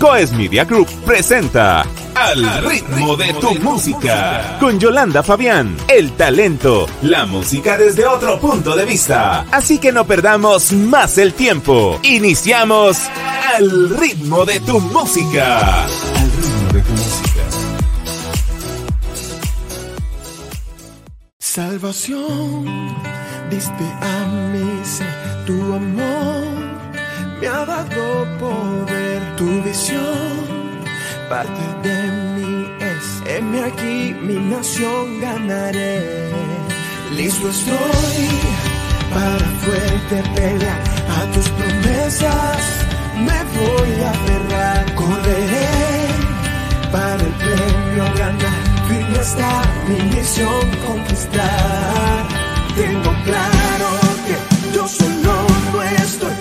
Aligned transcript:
Coes 0.00 0.32
Media 0.32 0.64
Group 0.64 0.88
presenta 1.04 1.84
Al 2.14 2.64
ritmo 2.64 3.16
de 3.16 3.32
tu 3.34 3.54
música 3.56 4.56
con 4.60 4.78
Yolanda 4.78 5.22
Fabián, 5.22 5.76
el 5.88 6.12
talento, 6.12 6.86
la 7.02 7.26
música 7.26 7.76
desde 7.76 8.06
otro 8.06 8.38
punto 8.38 8.76
de 8.76 8.84
vista. 8.84 9.46
Así 9.50 9.78
que 9.78 9.92
no 9.92 10.06
perdamos 10.06 10.72
más 10.72 11.18
el 11.18 11.34
tiempo. 11.34 11.98
Iniciamos 12.02 12.98
Al 13.56 13.90
ritmo 13.90 14.44
de 14.44 14.60
tu 14.60 14.80
música. 14.80 15.86
Salvación, 21.38 22.94
diste 23.50 23.84
a 24.00 24.26
mí 24.52 24.64
tu 25.46 25.52
amor, 25.74 26.53
me 27.44 27.50
ha 27.50 27.66
dado 27.66 28.38
poder, 28.38 29.36
tu 29.36 29.62
visión, 29.62 30.38
parte 31.28 31.64
de 31.82 31.96
mí 32.34 32.66
es, 32.80 33.04
heme 33.30 33.64
aquí, 33.64 34.16
mi 34.18 34.36
nación 34.36 35.20
ganaré. 35.20 36.32
Listo 37.14 37.50
estoy 37.50 38.28
para 39.12 39.46
fuerte 39.62 40.16
pelear 40.34 40.80
a 41.18 41.32
tus 41.32 41.48
promesas, 41.50 42.62
me 43.26 43.38
voy 43.58 43.92
a 44.06 44.10
aferrar, 44.10 44.94
correré 44.94 45.68
para 46.92 47.22
el 47.28 47.34
premio 47.44 48.04
ganar 48.16 48.64
Firme 48.88 49.18
está 49.20 49.62
mi 49.88 50.16
misión 50.16 50.66
conquistar. 50.86 52.26
Tengo 52.74 53.12
claro 53.24 53.88
que 54.26 54.74
yo 54.74 54.88
solo 54.88 55.34
no 55.72 55.82
estoy. 55.82 56.33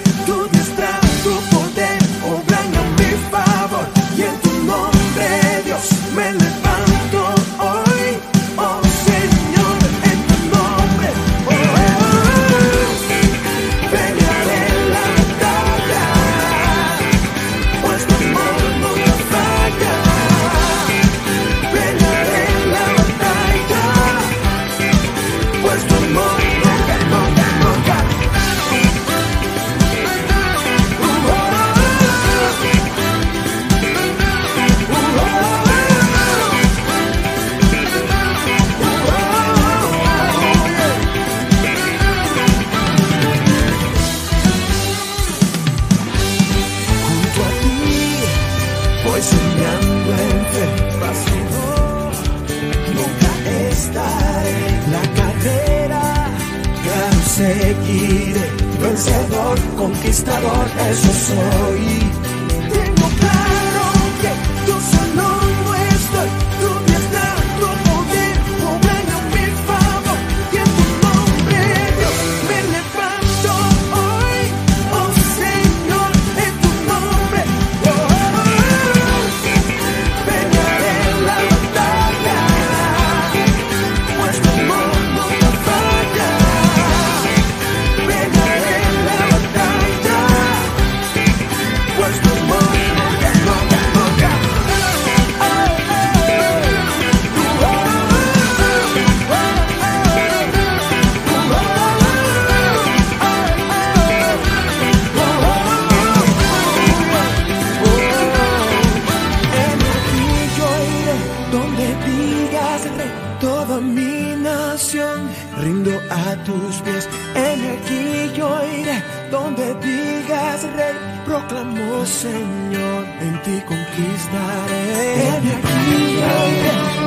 Conquistaré. 124.14 125.28
En 125.28 125.48
aquí 125.48 125.94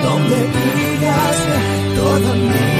donde 0.02 0.36
rey, 0.36 1.56
toda 1.96 2.34
mi 2.34 2.75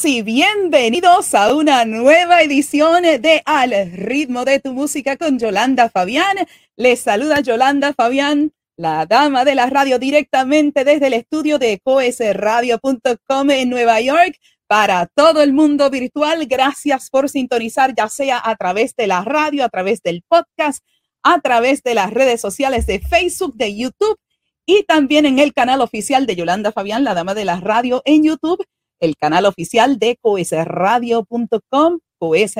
Amigos 0.00 0.04
y 0.04 0.22
bienvenidos 0.22 1.34
a 1.34 1.54
una 1.54 1.84
nueva 1.84 2.42
edición 2.42 3.02
de 3.02 3.42
Al 3.44 3.72
ritmo 3.92 4.44
de 4.44 4.58
tu 4.58 4.72
música 4.72 5.16
con 5.16 5.38
Yolanda 5.38 5.90
Fabián. 5.90 6.36
Les 6.76 7.00
saluda 7.00 7.40
Yolanda 7.40 7.92
Fabián, 7.92 8.52
la 8.76 9.04
dama 9.04 9.44
de 9.44 9.54
la 9.54 9.66
radio 9.66 9.98
directamente 9.98 10.84
desde 10.84 11.08
el 11.08 11.14
estudio 11.14 11.58
de 11.58 11.80
coesradio.com 11.82 13.50
en 13.50 13.68
Nueva 13.68 14.00
York 14.00 14.36
para 14.66 15.06
todo 15.06 15.42
el 15.42 15.52
mundo 15.52 15.90
virtual. 15.90 16.46
Gracias 16.46 17.10
por 17.10 17.28
sintonizar 17.28 17.94
ya 17.94 18.08
sea 18.08 18.40
a 18.42 18.56
través 18.56 18.94
de 18.96 19.06
la 19.06 19.22
radio, 19.22 19.64
a 19.64 19.68
través 19.68 20.02
del 20.02 20.22
podcast, 20.26 20.82
a 21.22 21.40
través 21.40 21.82
de 21.82 21.94
las 21.94 22.10
redes 22.10 22.40
sociales 22.40 22.86
de 22.86 23.00
Facebook, 23.00 23.54
de 23.54 23.76
YouTube 23.76 24.18
y 24.64 24.84
también 24.84 25.26
en 25.26 25.38
el 25.38 25.52
canal 25.52 25.80
oficial 25.80 26.26
de 26.26 26.36
Yolanda 26.36 26.72
Fabián, 26.72 27.04
la 27.04 27.14
dama 27.14 27.34
de 27.34 27.44
la 27.44 27.60
radio 27.60 28.02
en 28.04 28.24
YouTube, 28.24 28.64
el 29.00 29.16
canal 29.16 29.46
oficial 29.46 29.98
de 29.98 30.16
coesradio.com, 30.20 31.98
Coes 32.18 32.54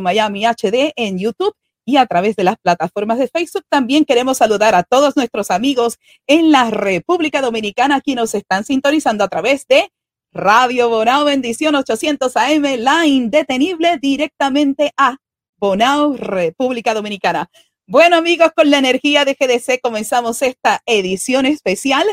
Miami 0.00 0.46
HD 0.46 0.92
en 0.96 1.18
YouTube 1.18 1.54
y 1.84 1.96
a 1.96 2.06
través 2.06 2.36
de 2.36 2.44
las 2.44 2.56
plataformas 2.56 3.18
de 3.18 3.28
Facebook. 3.28 3.64
También 3.68 4.04
queremos 4.04 4.38
saludar 4.38 4.74
a 4.74 4.82
todos 4.82 5.16
nuestros 5.16 5.50
amigos 5.50 5.98
en 6.26 6.50
la 6.50 6.70
República 6.70 7.40
Dominicana 7.40 8.00
que 8.00 8.14
nos 8.14 8.34
están 8.34 8.64
sintonizando 8.64 9.24
a 9.24 9.28
través 9.28 9.66
de 9.66 9.90
Radio 10.32 10.88
Bonao 10.88 11.26
Bendición 11.26 11.74
800 11.74 12.36
AM, 12.36 12.64
la 12.78 13.06
indetenible 13.06 13.98
directamente 13.98 14.92
a 14.96 15.18
Bonao, 15.58 16.16
República 16.16 16.94
Dominicana. 16.94 17.50
Bueno 17.86 18.16
amigos, 18.16 18.52
con 18.56 18.70
la 18.70 18.78
energía 18.78 19.24
de 19.24 19.34
GDC 19.38 19.80
comenzamos 19.82 20.40
esta 20.40 20.80
edición 20.86 21.44
especial 21.44 22.06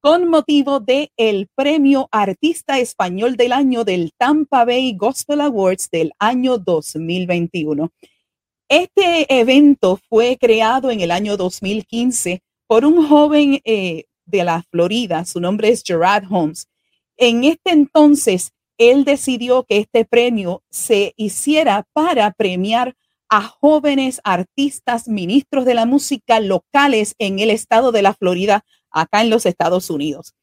con 0.00 0.28
motivo 0.28 0.80
de 0.80 1.10
el 1.16 1.48
Premio 1.54 2.08
Artista 2.10 2.78
Español 2.78 3.36
del 3.36 3.52
Año 3.52 3.84
del 3.84 4.12
Tampa 4.16 4.64
Bay 4.64 4.94
Gospel 4.96 5.40
Awards 5.40 5.90
del 5.90 6.12
año 6.18 6.58
2021. 6.58 7.90
Este 8.68 9.26
evento 9.28 9.98
fue 10.08 10.36
creado 10.38 10.90
en 10.90 11.00
el 11.00 11.10
año 11.10 11.36
2015 11.36 12.42
por 12.66 12.84
un 12.84 13.06
joven 13.06 13.60
eh, 13.64 14.04
de 14.24 14.44
la 14.44 14.62
Florida, 14.70 15.24
su 15.24 15.40
nombre 15.40 15.68
es 15.68 15.82
Gerard 15.84 16.24
Holmes. 16.30 16.68
En 17.16 17.44
este 17.44 17.70
entonces, 17.70 18.52
él 18.78 19.04
decidió 19.04 19.64
que 19.64 19.78
este 19.78 20.04
premio 20.04 20.62
se 20.70 21.14
hiciera 21.16 21.86
para 21.92 22.32
premiar 22.32 22.94
a 23.28 23.42
jóvenes 23.42 24.20
artistas, 24.24 25.08
ministros 25.08 25.64
de 25.64 25.74
la 25.74 25.86
música 25.86 26.40
locales 26.40 27.14
en 27.18 27.38
el 27.38 27.50
estado 27.50 27.92
de 27.92 28.02
la 28.02 28.14
Florida, 28.14 28.64
acá 29.00 29.22
en 29.22 29.30
los 29.30 29.46
Estados 29.46 29.90
Unidos. 29.90 30.34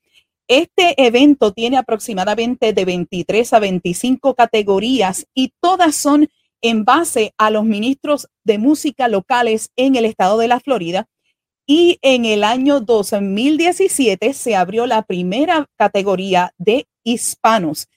Este 0.47 0.93
evento 1.03 1.53
tiene 1.53 1.77
aproximadamente 1.77 2.73
de 2.73 2.85
23 2.85 3.53
a 3.53 3.59
25 3.59 4.35
categorías 4.35 5.25
y 5.33 5.53
todas 5.61 5.95
son 5.95 6.29
en 6.61 6.85
base 6.85 7.33
a 7.37 7.49
los 7.49 7.65
ministros 7.65 8.27
de 8.43 8.57
música 8.57 9.07
locales 9.07 9.69
en 9.75 9.95
el 9.95 10.05
estado 10.05 10.37
de 10.37 10.47
la 10.47 10.59
Florida. 10.59 11.07
Y 11.65 11.97
en 12.01 12.25
el 12.25 12.43
año 12.43 12.81
2017 12.81 14.33
se 14.33 14.55
abrió 14.55 14.85
la 14.85 15.01
primera 15.03 15.67
categoría 15.77 16.53
de 16.57 16.87
hispanos. 17.03 17.87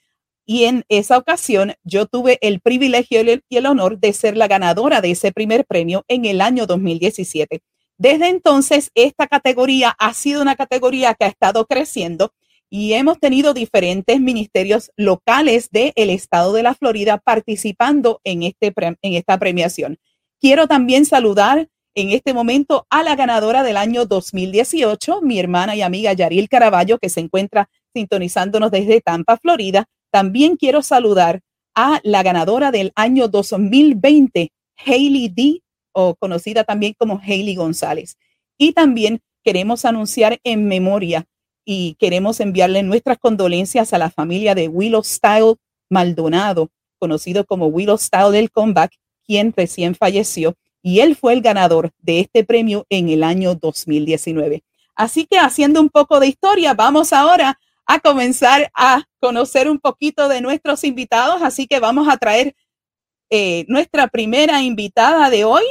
Y 0.44 0.64
en 0.64 0.84
esa 0.88 1.18
ocasión 1.18 1.74
yo 1.82 2.06
tuve 2.06 2.38
el 2.40 2.60
privilegio 2.60 3.20
y 3.48 3.56
el 3.56 3.66
honor 3.66 3.98
de 3.98 4.12
ser 4.12 4.36
la 4.36 4.46
ganadora 4.46 5.00
de 5.00 5.10
ese 5.10 5.32
primer 5.32 5.64
premio 5.66 6.04
en 6.06 6.24
el 6.24 6.40
año 6.40 6.66
2017. 6.66 7.60
Desde 7.98 8.28
entonces, 8.28 8.90
esta 8.94 9.26
categoría 9.26 9.94
ha 9.98 10.12
sido 10.12 10.42
una 10.42 10.56
categoría 10.56 11.14
que 11.14 11.24
ha 11.24 11.28
estado 11.28 11.66
creciendo 11.66 12.32
y 12.68 12.92
hemos 12.94 13.18
tenido 13.18 13.54
diferentes 13.54 14.20
ministerios 14.20 14.90
locales 14.96 15.70
del 15.70 16.10
estado 16.10 16.52
de 16.52 16.62
la 16.62 16.74
Florida 16.74 17.18
participando 17.18 18.20
en, 18.24 18.42
este, 18.42 18.72
en 18.76 19.14
esta 19.14 19.38
premiación. 19.38 19.98
Quiero 20.40 20.66
también 20.66 21.06
saludar 21.06 21.68
en 21.94 22.10
este 22.10 22.34
momento 22.34 22.86
a 22.90 23.02
la 23.02 23.16
ganadora 23.16 23.62
del 23.62 23.78
año 23.78 24.04
2018, 24.04 25.22
mi 25.22 25.38
hermana 25.38 25.74
y 25.74 25.82
amiga 25.82 26.12
Yaril 26.12 26.48
Caraballo, 26.48 26.98
que 26.98 27.08
se 27.08 27.20
encuentra 27.20 27.70
sintonizándonos 27.94 28.70
desde 28.70 29.00
Tampa, 29.00 29.38
Florida. 29.38 29.86
También 30.10 30.56
quiero 30.56 30.82
saludar 30.82 31.40
a 31.74 32.00
la 32.02 32.22
ganadora 32.22 32.70
del 32.70 32.92
año 32.96 33.28
2020, 33.28 34.52
Hailey 34.84 35.28
D, 35.28 35.62
o 35.98 36.14
conocida 36.14 36.62
también 36.62 36.94
como 36.98 37.18
Hailey 37.24 37.54
González. 37.54 38.18
Y 38.58 38.72
también 38.72 39.22
queremos 39.42 39.86
anunciar 39.86 40.38
en 40.44 40.68
memoria 40.68 41.24
y 41.64 41.96
queremos 41.98 42.38
enviarle 42.40 42.82
nuestras 42.82 43.18
condolencias 43.18 43.94
a 43.94 43.98
la 43.98 44.10
familia 44.10 44.54
de 44.54 44.68
Willow 44.68 45.02
Style 45.02 45.54
Maldonado, 45.88 46.68
conocido 46.98 47.46
como 47.46 47.68
Willow 47.68 47.96
Style 47.96 48.30
del 48.30 48.50
Comeback, 48.50 48.92
quien 49.26 49.54
recién 49.56 49.94
falleció 49.94 50.54
y 50.82 51.00
él 51.00 51.16
fue 51.16 51.32
el 51.32 51.40
ganador 51.40 51.90
de 51.98 52.20
este 52.20 52.44
premio 52.44 52.86
en 52.90 53.08
el 53.08 53.24
año 53.24 53.54
2019. 53.54 54.62
Así 54.94 55.26
que 55.26 55.38
haciendo 55.38 55.80
un 55.80 55.88
poco 55.88 56.20
de 56.20 56.28
historia, 56.28 56.74
vamos 56.74 57.12
ahora 57.12 57.58
a 57.86 58.00
comenzar 58.00 58.70
a 58.74 59.02
conocer 59.18 59.68
un 59.68 59.78
poquito 59.80 60.28
de 60.28 60.40
nuestros 60.40 60.84
invitados. 60.84 61.42
Así 61.42 61.66
que 61.66 61.80
vamos 61.80 62.06
a 62.08 62.18
traer 62.18 62.54
eh, 63.30 63.64
nuestra 63.66 64.06
primera 64.06 64.62
invitada 64.62 65.28
de 65.28 65.44
hoy. 65.44 65.64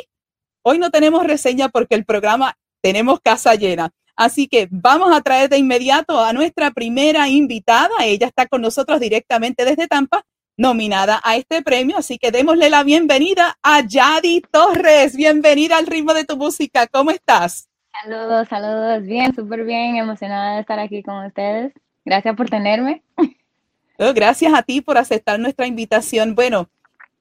Hoy 0.67 0.79
no 0.79 0.89
tenemos 0.89 1.23
reseña 1.23 1.69
porque 1.69 1.93
el 1.93 2.05
programa 2.05 2.57
tenemos 2.81 3.19
casa 3.19 3.53
llena. 3.53 3.91
Así 4.15 4.47
que 4.47 4.67
vamos 4.71 5.15
a 5.15 5.21
traer 5.21 5.47
de 5.47 5.59
inmediato 5.59 6.19
a 6.19 6.33
nuestra 6.33 6.71
primera 6.71 7.29
invitada. 7.29 7.91
Ella 8.01 8.25
está 8.25 8.47
con 8.47 8.63
nosotros 8.63 8.99
directamente 8.99 9.63
desde 9.63 9.87
Tampa, 9.87 10.25
nominada 10.57 11.21
a 11.23 11.35
este 11.35 11.61
premio. 11.61 11.97
Así 11.99 12.17
que 12.17 12.31
démosle 12.31 12.71
la 12.71 12.83
bienvenida 12.83 13.55
a 13.61 13.81
Yadi 13.85 14.41
Torres. 14.49 15.15
Bienvenida 15.15 15.77
al 15.77 15.85
ritmo 15.85 16.15
de 16.15 16.25
tu 16.25 16.35
música. 16.35 16.87
¿Cómo 16.87 17.11
estás? 17.11 17.69
Saludos, 18.01 18.47
saludos. 18.47 19.03
Bien, 19.03 19.35
súper 19.35 19.65
bien. 19.65 19.97
Emocionada 19.97 20.55
de 20.55 20.61
estar 20.61 20.79
aquí 20.79 21.03
con 21.03 21.27
ustedes. 21.27 21.73
Gracias 22.05 22.35
por 22.35 22.49
tenerme. 22.49 23.03
Oh, 23.97 24.13
gracias 24.13 24.53
a 24.53 24.63
ti 24.63 24.81
por 24.81 24.97
aceptar 24.97 25.39
nuestra 25.39 25.67
invitación. 25.67 26.33
Bueno, 26.33 26.69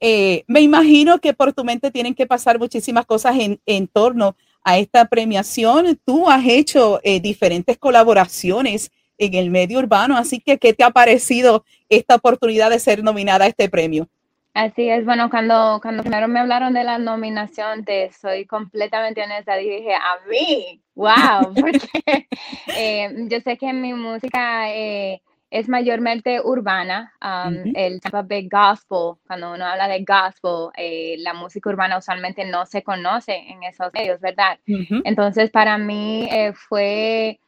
eh, 0.07 0.45
me 0.49 0.61
imagino 0.61 1.19
que 1.19 1.33
por 1.33 1.55
tu 1.55 1.65
mente 1.65 1.91
tienen 1.91 2.15
que 2.15 2.27
pasar 2.27 2.59
muchísimas 2.59 3.07
cosas 3.07 3.39
en, 3.39 3.59
en 3.65 3.89
torno 3.89 4.37
a 4.63 4.77
esta 4.77 5.07
premiación. 5.07 5.99
Tú 6.05 6.29
has 6.29 6.45
hecho 6.45 7.01
eh, 7.03 7.21
diferentes 7.21 7.79
colaboraciones 7.79 8.93
en 9.17 9.33
el 9.33 9.51
medio 9.51 9.79
urbano, 9.79 10.19
así 10.19 10.41
que 10.41 10.59
¿qué 10.59 10.75
te 10.75 10.85
ha 10.85 10.91
parecido 10.91 11.65
esta 11.89 12.17
oportunidad 12.17 12.69
de 12.69 12.81
ser 12.81 13.03
nominada 13.03 13.47
a 13.47 13.49
este 13.49 13.71
premio? 13.71 14.07
Así 14.53 14.91
es, 14.91 15.07
bueno, 15.07 15.31
cuando, 15.31 15.79
cuando 15.81 16.03
primero 16.03 16.29
me 16.29 16.41
hablaron 16.41 16.75
de 16.75 16.85
la 16.85 16.99
nominación, 16.99 17.87
te 17.87 18.13
soy 18.13 18.45
completamente 18.45 19.23
honesta, 19.23 19.57
dije, 19.57 19.95
a 19.95 20.29
mí, 20.29 20.83
wow, 20.95 21.55
porque 21.59 22.29
eh, 22.77 23.09
yo 23.31 23.41
sé 23.41 23.57
que 23.57 23.73
mi 23.73 23.95
música 23.95 24.71
eh, 24.71 25.23
es 25.55 25.69
mayormente 25.69 26.41
urbana. 26.41 27.13
Um, 27.23 27.73
el 27.77 28.01
Tampa 28.01 28.23
Bay 28.23 28.49
Gospel, 28.49 29.21
cuando 29.25 29.53
uno 29.53 29.65
habla 29.65 29.87
de 29.87 30.05
gospel, 30.05 30.71
eh, 30.77 31.15
la 31.19 31.33
música 31.33 31.71
urbana 31.71 31.97
usualmente 31.97 32.45
no 32.45 32.67
se 32.67 32.83
conoce 32.83 33.37
en 33.37 33.63
esos 33.63 33.93
medios, 33.93 34.21
¿verdad? 34.21 34.59
Entonces, 34.67 35.53
para 35.53 35.79
mí 35.79 36.29
eh, 36.29 36.53
fue 36.55 37.39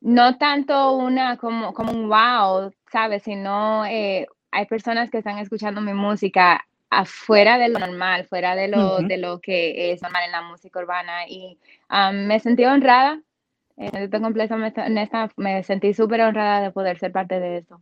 no 0.00 0.38
tanto 0.38 0.92
una 0.92 1.36
como, 1.36 1.74
como 1.74 1.92
un 1.92 2.08
wow, 2.08 2.72
¿sabes? 2.90 3.24
Sino 3.24 3.84
eh, 3.84 4.26
hay 4.50 4.64
personas 4.64 5.10
que 5.10 5.18
están 5.18 5.36
escuchando 5.36 5.82
mi 5.82 5.92
música 5.92 6.64
afuera 6.88 7.58
de 7.58 7.68
lo 7.68 7.78
normal, 7.78 8.24
fuera 8.24 8.56
de 8.56 8.68
lo, 8.68 9.00
de 9.00 9.18
lo 9.18 9.40
que 9.40 9.92
es 9.92 10.00
normal 10.00 10.22
en 10.24 10.32
la 10.32 10.40
música 10.40 10.78
urbana. 10.78 11.28
Y 11.28 11.58
um, 11.90 12.28
me 12.28 12.40
sentí 12.40 12.64
honrada 12.64 13.20
Estoy 13.76 14.20
completamente 14.20 14.80
honesta, 14.80 15.30
me 15.36 15.62
sentí 15.62 15.92
súper 15.92 16.22
honrada 16.22 16.62
de 16.62 16.70
poder 16.70 16.98
ser 16.98 17.12
parte 17.12 17.38
de 17.38 17.58
esto. 17.58 17.80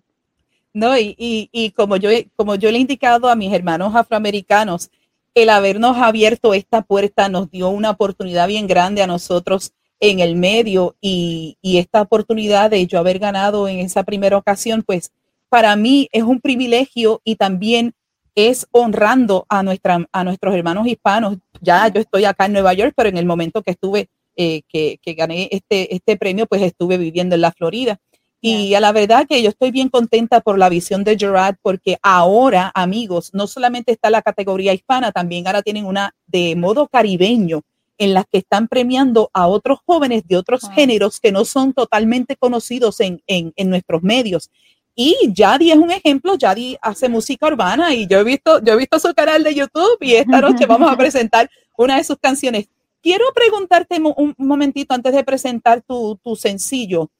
No, 0.72 0.98
y, 0.98 1.14
y, 1.16 1.48
y, 1.52 1.70
como, 1.70 1.96
yo, 1.96 2.10
como 2.34 2.56
yo 2.56 2.70
le 2.70 2.78
he 2.78 2.80
indicado 2.80 3.28
a 3.28 3.36
mis 3.36 3.52
hermanos 3.52 3.94
afroamericanos, 3.94 4.90
el 5.34 5.48
habernos 5.48 5.96
abierto 5.96 6.52
esta 6.52 6.82
puerta 6.82 7.28
nos 7.28 7.50
dio 7.50 7.68
una 7.68 7.90
oportunidad 7.90 8.48
bien 8.48 8.66
grande 8.66 9.02
a 9.02 9.06
nosotros 9.06 9.72
en 10.00 10.18
el 10.18 10.34
medio 10.34 10.96
y, 11.00 11.56
y 11.62 11.78
esta 11.78 12.02
oportunidad 12.02 12.70
de 12.70 12.86
yo 12.86 12.98
haber 12.98 13.20
ganado 13.20 13.68
en 13.68 13.78
esa 13.78 14.02
primera 14.02 14.36
ocasión, 14.36 14.82
pues 14.82 15.12
para 15.48 15.76
mí 15.76 16.08
es 16.10 16.24
un 16.24 16.40
privilegio 16.40 17.20
y 17.24 17.36
también 17.36 17.94
es 18.34 18.66
honrando 18.72 19.46
a, 19.48 19.62
nuestra, 19.62 20.04
a 20.10 20.24
nuestros 20.24 20.54
hermanos 20.54 20.86
hispanos. 20.86 21.38
Ya 21.60 21.86
yo 21.88 22.00
estoy 22.00 22.24
acá 22.24 22.46
en 22.46 22.54
Nueva 22.54 22.74
York, 22.74 22.94
pero 22.96 23.08
en 23.08 23.16
el 23.16 23.26
momento 23.26 23.62
que 23.62 23.70
estuve 23.70 24.08
eh, 24.36 24.62
que, 24.68 24.98
gané 25.14 25.48
este, 25.50 25.94
este 25.94 26.16
premio, 26.16 26.46
pues 26.46 26.62
estuve 26.62 26.98
viviendo 26.98 27.34
en 27.34 27.40
la 27.40 27.52
Florida. 27.52 27.98
Y 28.40 28.74
a 28.74 28.80
la 28.80 28.92
verdad 28.92 29.26
que 29.26 29.42
yo 29.42 29.48
estoy 29.48 29.70
bien 29.70 29.88
contenta 29.88 30.42
por 30.42 30.58
la 30.58 30.68
visión 30.68 31.02
de 31.02 31.16
Gerard, 31.16 31.56
porque 31.62 31.96
ahora, 32.02 32.70
amigos, 32.74 33.30
no 33.32 33.46
solamente 33.46 33.92
está 33.92 34.10
la 34.10 34.20
categoría 34.20 34.74
hispana, 34.74 35.12
también 35.12 35.46
ahora 35.46 35.62
tienen 35.62 35.86
una 35.86 36.14
de 36.26 36.54
modo 36.54 36.86
caribeño, 36.88 37.62
en 37.98 38.14
las 38.14 38.26
que 38.26 38.38
están 38.38 38.68
premiando 38.68 39.30
a 39.32 39.46
otros 39.46 39.78
jóvenes 39.86 40.26
de 40.26 40.36
otros 40.36 40.68
géneros 40.74 41.20
que 41.20 41.32
no 41.32 41.44
son 41.44 41.72
totalmente 41.72 42.36
conocidos 42.36 43.00
en, 43.00 43.22
en, 43.26 43.52
en, 43.56 43.70
nuestros 43.70 44.02
medios. 44.02 44.50
Y 44.94 45.16
Yadi 45.32 45.72
es 45.72 45.78
un 45.78 45.90
ejemplo, 45.90 46.36
Yadi 46.36 46.76
hace 46.80 47.08
música 47.08 47.46
urbana 47.46 47.94
y 47.94 48.06
yo 48.06 48.18
he 48.18 48.24
visto, 48.24 48.62
yo 48.62 48.74
he 48.74 48.76
visto 48.76 48.98
su 48.98 49.12
canal 49.14 49.42
de 49.42 49.54
YouTube 49.54 49.98
y 50.00 50.14
esta 50.14 50.40
noche 50.40 50.66
vamos 50.66 50.90
a 50.90 50.96
presentar 50.98 51.50
una 51.76 51.96
de 51.96 52.04
sus 52.04 52.18
canciones. 52.18 52.68
Quiero 53.04 53.26
preguntarte 53.34 54.00
un 54.00 54.34
momentito 54.38 54.94
antes 54.94 55.12
de 55.12 55.22
presentar 55.22 55.82
tu, 55.82 56.18
sencillo. 56.36 57.10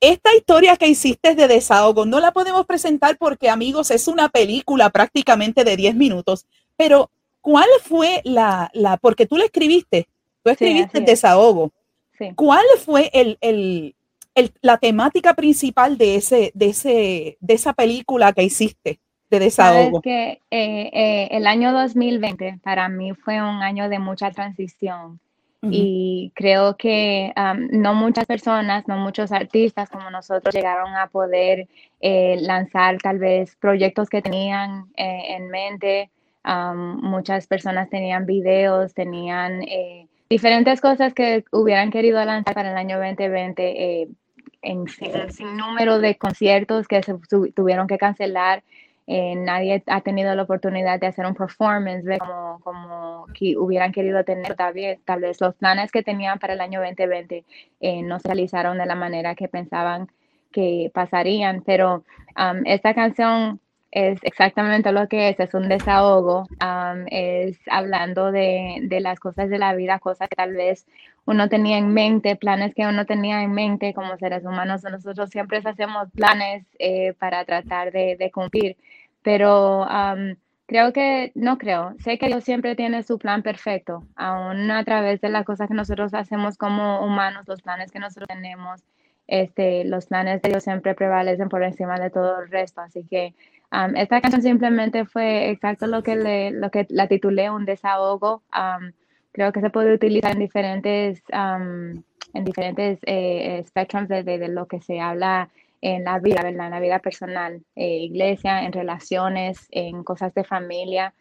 Esta 0.00 0.34
historia 0.34 0.76
que 0.76 0.88
hiciste 0.88 1.36
de 1.36 1.46
desahogo 1.46 2.04
no 2.04 2.18
la 2.18 2.32
podemos 2.32 2.66
presentar 2.66 3.16
porque, 3.18 3.48
amigos, 3.48 3.92
es 3.92 4.08
una 4.08 4.28
película 4.30 4.90
prácticamente 4.90 5.62
de 5.62 5.76
10 5.76 5.94
minutos, 5.94 6.44
pero 6.76 7.08
¿cuál 7.40 7.68
fue 7.84 8.20
la, 8.24 8.68
la 8.74 8.96
porque 8.96 9.26
tú 9.26 9.36
la 9.36 9.44
escribiste, 9.44 10.08
tú 10.42 10.50
escribiste 10.50 11.00
desahogo. 11.02 11.70
¿Cuál 12.34 12.64
fue 12.84 13.08
el, 13.12 13.38
el, 13.40 13.94
la 14.60 14.78
temática 14.78 15.34
principal 15.34 15.98
de, 15.98 16.16
ese, 16.16 16.50
de, 16.52 16.66
ese, 16.66 17.36
de 17.38 17.54
esa 17.54 17.74
película 17.74 18.32
que 18.32 18.42
hiciste? 18.42 18.98
De 19.32 19.38
desahogo. 19.40 19.74
Sabes 19.74 20.02
que 20.02 20.40
eh, 20.50 20.90
eh, 20.92 21.28
el 21.32 21.46
año 21.46 21.72
2020 21.72 22.60
para 22.62 22.88
mí 22.88 23.14
fue 23.14 23.40
un 23.40 23.62
año 23.62 23.88
de 23.88 23.98
mucha 23.98 24.30
transición 24.30 25.18
y 25.64 26.32
creo 26.34 26.76
que 26.76 27.32
no 27.70 27.94
muchas 27.94 28.26
personas, 28.26 28.88
no 28.88 28.96
muchos 28.96 29.30
artistas 29.30 29.88
como 29.88 30.10
nosotros 30.10 30.52
llegaron 30.52 30.96
a 30.96 31.06
poder 31.06 31.68
eh, 32.00 32.36
lanzar 32.40 32.98
tal 32.98 33.18
vez 33.20 33.54
proyectos 33.60 34.08
que 34.08 34.22
tenían 34.22 34.86
en 34.96 35.48
mente. 35.50 36.10
muchas 36.44 37.46
personas 37.46 37.88
tenían 37.90 38.26
videos, 38.26 38.92
tenían 38.92 39.60
diferentes 40.28 40.80
cosas 40.80 41.14
que 41.14 41.44
hubieran 41.52 41.92
querido 41.92 42.24
lanzar 42.24 42.54
para 42.54 42.72
el 42.72 42.76
año 42.76 42.98
2020 42.98 44.08
en 44.62 44.86
sin 44.88 45.56
número 45.56 46.00
de 46.00 46.16
conciertos 46.16 46.88
que 46.88 47.04
se 47.04 47.14
tuvieron 47.54 47.86
que 47.86 47.98
cancelar 47.98 48.64
eh, 49.06 49.34
nadie 49.34 49.82
ha 49.86 50.00
tenido 50.00 50.34
la 50.34 50.42
oportunidad 50.42 51.00
de 51.00 51.08
hacer 51.08 51.26
un 51.26 51.34
performance 51.34 52.04
de 52.04 52.18
como, 52.18 52.60
como 52.60 53.26
que 53.34 53.56
hubieran 53.56 53.92
querido 53.92 54.24
tener 54.24 54.54
tal 54.54 54.74
vez, 54.74 55.00
tal 55.04 55.20
vez 55.20 55.40
los 55.40 55.54
planes 55.56 55.90
que 55.90 56.02
tenían 56.02 56.38
para 56.38 56.52
el 56.54 56.60
año 56.60 56.80
2020 56.80 57.44
eh, 57.80 58.02
no 58.02 58.18
se 58.20 58.28
realizaron 58.28 58.78
de 58.78 58.86
la 58.86 58.94
manera 58.94 59.34
que 59.34 59.48
pensaban 59.48 60.08
que 60.52 60.90
pasarían, 60.94 61.62
pero 61.64 62.04
um, 62.36 62.62
esta 62.66 62.94
canción 62.94 63.60
es 63.92 64.18
exactamente 64.22 64.90
lo 64.90 65.06
que 65.06 65.28
es, 65.28 65.38
es 65.38 65.52
un 65.52 65.68
desahogo, 65.68 66.48
um, 66.62 67.04
es 67.08 67.58
hablando 67.70 68.32
de, 68.32 68.78
de, 68.84 69.00
las 69.00 69.20
cosas 69.20 69.50
de 69.50 69.58
la 69.58 69.74
vida, 69.74 69.98
cosas 69.98 70.30
que 70.30 70.36
tal 70.36 70.54
vez 70.54 70.86
uno 71.26 71.48
tenía 71.50 71.76
en 71.76 71.92
mente, 71.92 72.34
planes 72.36 72.74
que 72.74 72.86
uno 72.86 73.04
tenía 73.04 73.42
en 73.42 73.52
mente 73.52 73.92
como 73.92 74.16
seres 74.16 74.44
humanos. 74.44 74.82
Nosotros 74.84 75.28
siempre 75.28 75.60
hacemos 75.62 76.10
planes 76.12 76.64
eh, 76.78 77.12
para 77.18 77.44
tratar 77.44 77.92
de, 77.92 78.30
cumplir, 78.32 78.78
pero 79.22 79.86
creo 80.66 80.92
que, 80.94 81.32
no 81.34 81.58
creo, 81.58 81.94
sé 81.98 82.18
que 82.18 82.28
Dios 82.28 82.44
siempre 82.44 82.74
tiene 82.74 83.02
su 83.02 83.18
plan 83.18 83.42
perfecto, 83.42 84.06
aún 84.16 84.70
a 84.70 84.84
través 84.84 85.20
de 85.20 85.28
las 85.28 85.44
cosas 85.44 85.68
que 85.68 85.74
nosotros 85.74 86.14
hacemos 86.14 86.56
como 86.56 87.04
humanos, 87.04 87.46
los 87.46 87.60
planes 87.60 87.92
que 87.92 87.98
nosotros 87.98 88.28
tenemos, 88.28 88.82
este, 89.26 89.84
los 89.84 90.06
planes 90.06 90.40
de 90.40 90.48
Dios 90.48 90.64
siempre 90.64 90.94
prevalecen 90.94 91.48
por 91.48 91.62
encima 91.62 91.98
de 91.98 92.10
todo 92.10 92.40
el 92.40 92.50
resto. 92.50 92.80
Así 92.80 93.04
que 93.04 93.34
esta 93.94 94.20
canción 94.20 94.42
simplemente 94.42 95.06
fue 95.06 95.50
exacto 95.50 95.86
lo 95.86 96.02
que, 96.02 96.16
le, 96.16 96.50
lo 96.50 96.70
que 96.70 96.86
la 96.90 97.08
titulé, 97.08 97.50
un 97.50 97.64
desahogo. 97.64 98.42
creo 99.32 99.52
que 99.52 99.60
se 99.60 99.70
puede 99.70 99.94
utilizar 99.94 100.32
en 100.32 100.38
diferentes, 100.40 101.22
en 101.32 102.44
diferentes 102.44 102.98
eh, 103.06 103.64
de, 103.74 104.48
lo 104.48 104.66
que 104.66 104.80
se 104.80 105.00
habla 105.00 105.48
en 105.80 106.04
la 106.04 106.18
vida. 106.18 106.46
En 106.46 106.58
la 106.58 106.80
vida 106.80 106.98
personal, 106.98 107.62
eh, 107.74 107.96
iglesia, 107.98 108.64
en 108.64 108.72
relaciones, 108.72 109.68
en 109.70 110.04
cosas 110.04 110.34
de 110.34 110.44
familia. 110.44 111.14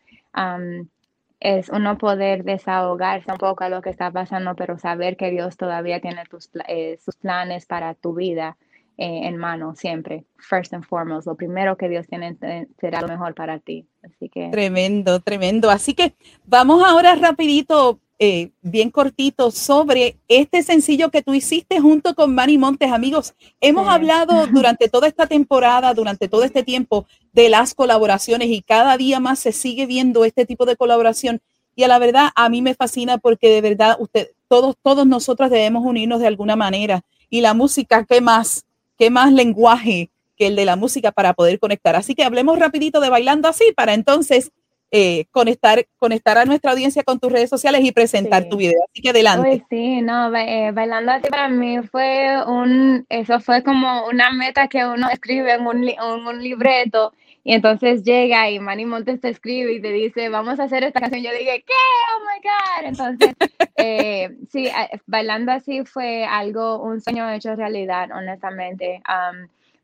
es 1.40 1.70
uno 1.70 1.98
poder 1.98 2.44
desahogarse 2.44 3.32
un 3.32 3.38
poco 3.38 3.64
a 3.64 3.70
lo 3.70 3.82
que 3.82 3.90
está 3.90 4.12
pasando, 4.12 4.56
pero 4.56 4.78
saber 4.78 5.16
que 5.16 5.32
Dios 5.32 5.56
todavía 5.58 6.02
tiene 6.02 6.26
tus, 6.26 6.50
eh, 6.68 6.98
sus 7.04 7.16
planes 7.16 7.66
para 7.66 7.94
tu 7.96 8.14
vida 8.14 8.58
eh, 8.98 9.28
en 9.28 9.38
mano 9.38 9.76
siempre. 9.76 10.26
First 10.38 10.74
and 10.74 10.86
foremost, 10.86 11.28
lo 11.28 11.36
primero 11.36 11.78
que 11.78 11.90
Dios 11.90 12.08
tiene 12.08 12.38
será 12.80 13.02
lo 13.02 13.08
mejor 13.08 13.34
para 13.34 13.60
ti. 13.60 13.88
Así 14.04 14.30
que 14.30 14.50
tremendo, 14.50 15.20
tremendo. 15.20 15.70
Así 15.70 15.94
que 15.94 16.14
vamos 16.46 16.84
ahora 16.84 17.16
rapidito 17.16 18.00
eh, 18.24 18.52
bien 18.62 18.92
cortito 18.92 19.50
sobre 19.50 20.16
este 20.28 20.62
sencillo 20.62 21.10
que 21.10 21.24
tú 21.24 21.34
hiciste 21.34 21.80
junto 21.80 22.14
con 22.14 22.36
Manny 22.36 22.60
Montes, 22.60 22.92
amigos. 22.92 23.34
Hemos 23.60 23.88
hablado 23.88 24.46
durante 24.54 24.90
toda 24.90 25.08
esta 25.08 25.26
temporada, 25.26 25.92
durante 25.96 26.28
todo 26.28 26.44
este 26.44 26.62
tiempo, 26.62 27.08
de 27.34 27.50
las 27.50 27.74
colaboraciones 27.74 28.50
y 28.50 28.62
cada 28.62 28.96
día 28.96 29.20
más 29.20 29.40
se 29.40 29.52
sigue 29.52 29.88
viendo 29.88 30.24
este 30.24 30.46
tipo 30.46 30.68
de 30.68 30.76
colaboración. 30.76 31.42
Y 31.76 31.82
a 31.82 31.88
la 31.88 31.98
verdad, 31.98 32.30
a 32.36 32.48
mí 32.50 32.62
me 32.62 32.76
fascina 32.76 33.18
porque 33.18 33.50
de 33.50 33.62
verdad 33.62 33.96
usted, 33.98 34.28
todos, 34.48 34.76
todos 34.84 35.08
nosotros 35.08 35.50
debemos 35.50 35.84
unirnos 35.84 36.20
de 36.20 36.28
alguna 36.28 36.56
manera. 36.56 37.02
Y 37.28 37.42
la 37.42 37.56
música, 37.56 38.06
¿qué 38.06 38.22
más? 38.22 38.66
¿Qué 39.02 39.10
más 39.10 39.34
lenguaje 39.34 40.12
que 40.38 40.46
el 40.46 40.56
de 40.56 40.64
la 40.64 40.76
música 40.76 41.12
para 41.12 41.34
poder 41.34 41.58
conectar? 41.58 41.96
Así 41.96 42.14
que 42.14 42.24
hablemos 42.24 42.60
rapidito 42.60 43.00
de 43.00 43.10
bailando 43.10 43.48
así 43.48 43.74
para 43.76 43.96
entonces 43.96 44.52
eh, 44.92 45.26
conectar, 45.32 45.88
conectar 45.98 46.38
a 46.38 46.46
nuestra 46.46 46.70
audiencia 46.70 47.02
con 47.02 47.20
tus 47.20 47.32
redes 47.32 47.50
sociales 47.50 47.82
y 47.84 47.92
presentar 47.92 48.48
tu 48.48 48.58
video. 48.58 48.78
Así 48.92 49.02
que 49.02 49.10
adelante. 49.10 49.66
sí, 49.72 50.04
no, 50.04 50.32
eh, 50.36 50.72
bailando 50.72 51.14
así 51.14 51.28
para 51.32 51.50
mí 51.50 51.82
fue 51.82 52.46
un, 52.46 53.08
eso 53.10 53.40
fue 53.40 53.64
como 53.64 54.06
una 54.06 54.32
meta 54.34 54.68
que 54.68 54.86
uno 54.86 55.10
escribe 55.10 55.54
en 55.54 55.66
un, 55.66 55.84
un 56.28 56.44
libreto 56.44 57.12
y 57.44 57.54
entonces 57.54 58.04
llega 58.04 58.50
y 58.50 58.60
Manny 58.60 58.86
Montes 58.86 59.22
te 59.22 59.30
escribe 59.30 59.74
y 59.74 59.82
te 59.82 59.92
dice, 59.92 60.30
vamos 60.30 60.60
a 60.60 60.64
hacer 60.64 60.84
esta 60.84 61.00
canción. 61.00 61.24
Yo 61.24 61.32
dije, 61.32 61.64
¿qué? 61.66 61.74
Oh 62.16 62.20
my 62.26 62.42
God. 62.44 62.88
Entonces, 62.88 63.36
eh, 63.78 64.38
sí, 64.50 64.70
bailando 65.08 65.52
así 65.52 65.84
fue 65.86 66.26
algo, 66.26 66.82
un 66.82 67.02
sueño 67.02 67.30
hecho 67.32 67.56
realidad, 67.56 68.10
honestamente 68.12 69.02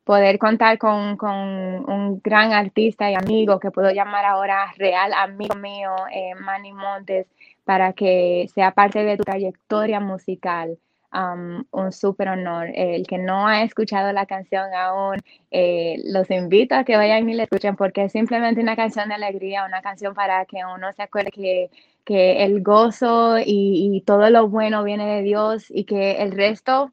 poder 0.08 0.38
contar 0.38 0.78
con, 0.78 1.18
con, 1.18 1.30
un 1.36 2.22
gran 2.24 2.54
artista 2.54 3.10
y 3.10 3.14
amigo 3.14 3.60
que 3.60 3.70
puedo 3.70 3.90
llamar 3.90 4.24
ahora 4.24 4.72
real 4.78 5.12
amigo 5.12 5.54
mío, 5.54 5.90
eh, 6.10 6.34
Manny 6.34 6.72
Montes, 6.72 7.26
para 7.64 7.92
que 7.92 8.48
sea 8.54 8.70
parte 8.70 9.04
de 9.04 9.18
tu 9.18 9.24
trayectoria 9.24 10.00
musical. 10.00 10.78
Um, 11.10 11.64
un 11.70 11.90
súper 11.90 12.28
honor. 12.28 12.68
El 12.74 13.06
que 13.06 13.16
no 13.16 13.46
ha 13.46 13.62
escuchado 13.62 14.12
la 14.12 14.26
canción 14.26 14.74
aún, 14.74 15.16
eh, 15.50 15.96
los 16.04 16.30
invito 16.30 16.74
a 16.74 16.84
que 16.84 16.98
vayan 16.98 17.28
y 17.30 17.34
la 17.34 17.44
escuchen 17.44 17.76
porque 17.76 18.04
es 18.04 18.12
simplemente 18.12 18.60
una 18.60 18.76
canción 18.76 19.08
de 19.08 19.14
alegría, 19.14 19.64
una 19.64 19.80
canción 19.80 20.14
para 20.14 20.44
que 20.44 20.58
uno 20.66 20.92
se 20.92 21.02
acuerde 21.02 21.30
que, 21.30 21.70
que 22.04 22.44
el 22.44 22.62
gozo 22.62 23.38
y, 23.38 23.90
y 23.96 24.02
todo 24.02 24.28
lo 24.28 24.48
bueno 24.48 24.84
viene 24.84 25.06
de 25.06 25.22
Dios 25.22 25.66
y 25.70 25.84
que 25.84 26.22
el 26.22 26.32
resto 26.32 26.92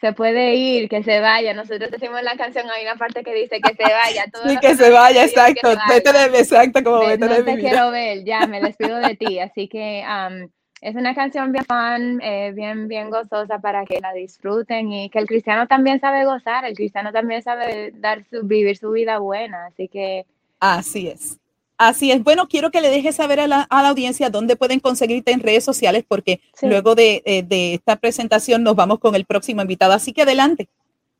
se 0.00 0.12
puede 0.12 0.54
ir, 0.54 0.88
que 0.88 1.02
se 1.02 1.20
vaya. 1.20 1.52
Nosotros 1.52 1.90
decimos 1.90 2.20
en 2.20 2.24
la 2.24 2.36
canción, 2.36 2.66
hay 2.70 2.84
una 2.84 2.96
parte 2.96 3.22
que 3.22 3.34
dice 3.34 3.60
que 3.60 3.74
se 3.74 3.92
vaya. 3.92 4.24
Todo 4.32 4.48
sí, 4.48 4.56
que 4.58 4.74
se 4.74 4.90
vaya, 4.90 5.24
exacto. 5.24 5.68
Vete 5.88 6.12
de, 6.12 6.38
exacto, 6.38 6.82
como 6.82 7.00
vete 7.00 7.26
no 7.26 7.34
de 7.34 7.42
te 7.42 7.58
quiero 7.58 7.90
ver, 7.90 8.24
ya, 8.24 8.46
me 8.46 8.60
despido 8.60 8.98
de 8.98 9.14
ti. 9.16 9.38
Así 9.38 9.68
que 9.68 10.02
um, 10.06 10.48
es 10.80 10.94
una 10.96 11.14
canción 11.14 11.52
bien 11.52 11.64
fun, 11.64 12.20
eh, 12.22 12.52
bien, 12.54 12.88
bien 12.88 13.10
gozosa 13.10 13.58
para 13.58 13.84
que 13.84 14.00
la 14.00 14.12
disfruten 14.12 14.92
y 14.92 15.10
que 15.10 15.18
el 15.18 15.26
cristiano 15.26 15.66
también 15.66 16.00
sabe 16.00 16.24
gozar, 16.24 16.64
el 16.64 16.74
cristiano 16.74 17.12
también 17.12 17.42
sabe 17.42 17.92
dar 17.96 18.24
su, 18.30 18.44
vivir 18.44 18.76
su 18.76 18.90
vida 18.90 19.18
buena. 19.18 19.66
Así 19.66 19.88
que... 19.88 20.24
Así 20.58 21.08
es. 21.08 21.38
Así 21.76 22.12
es. 22.12 22.22
Bueno, 22.22 22.46
quiero 22.46 22.70
que 22.70 22.82
le 22.82 22.90
dejes 22.90 23.16
saber 23.16 23.40
a 23.40 23.46
la, 23.46 23.62
audiencia 23.70 24.28
dónde 24.28 24.56
pueden 24.56 24.80
conseguirte 24.80 25.32
en 25.32 25.40
redes 25.40 25.64
sociales, 25.64 26.04
porque 26.06 26.40
luego 26.60 26.94
eh, 26.96 27.42
de, 27.46 27.74
esta 27.74 27.96
presentación 27.96 28.62
nos 28.62 28.76
vamos 28.76 28.98
con 28.98 29.14
el 29.14 29.24
próximo 29.24 29.62
invitado. 29.62 29.94
Así 29.94 30.12
que 30.12 30.22
adelante. 30.22 30.68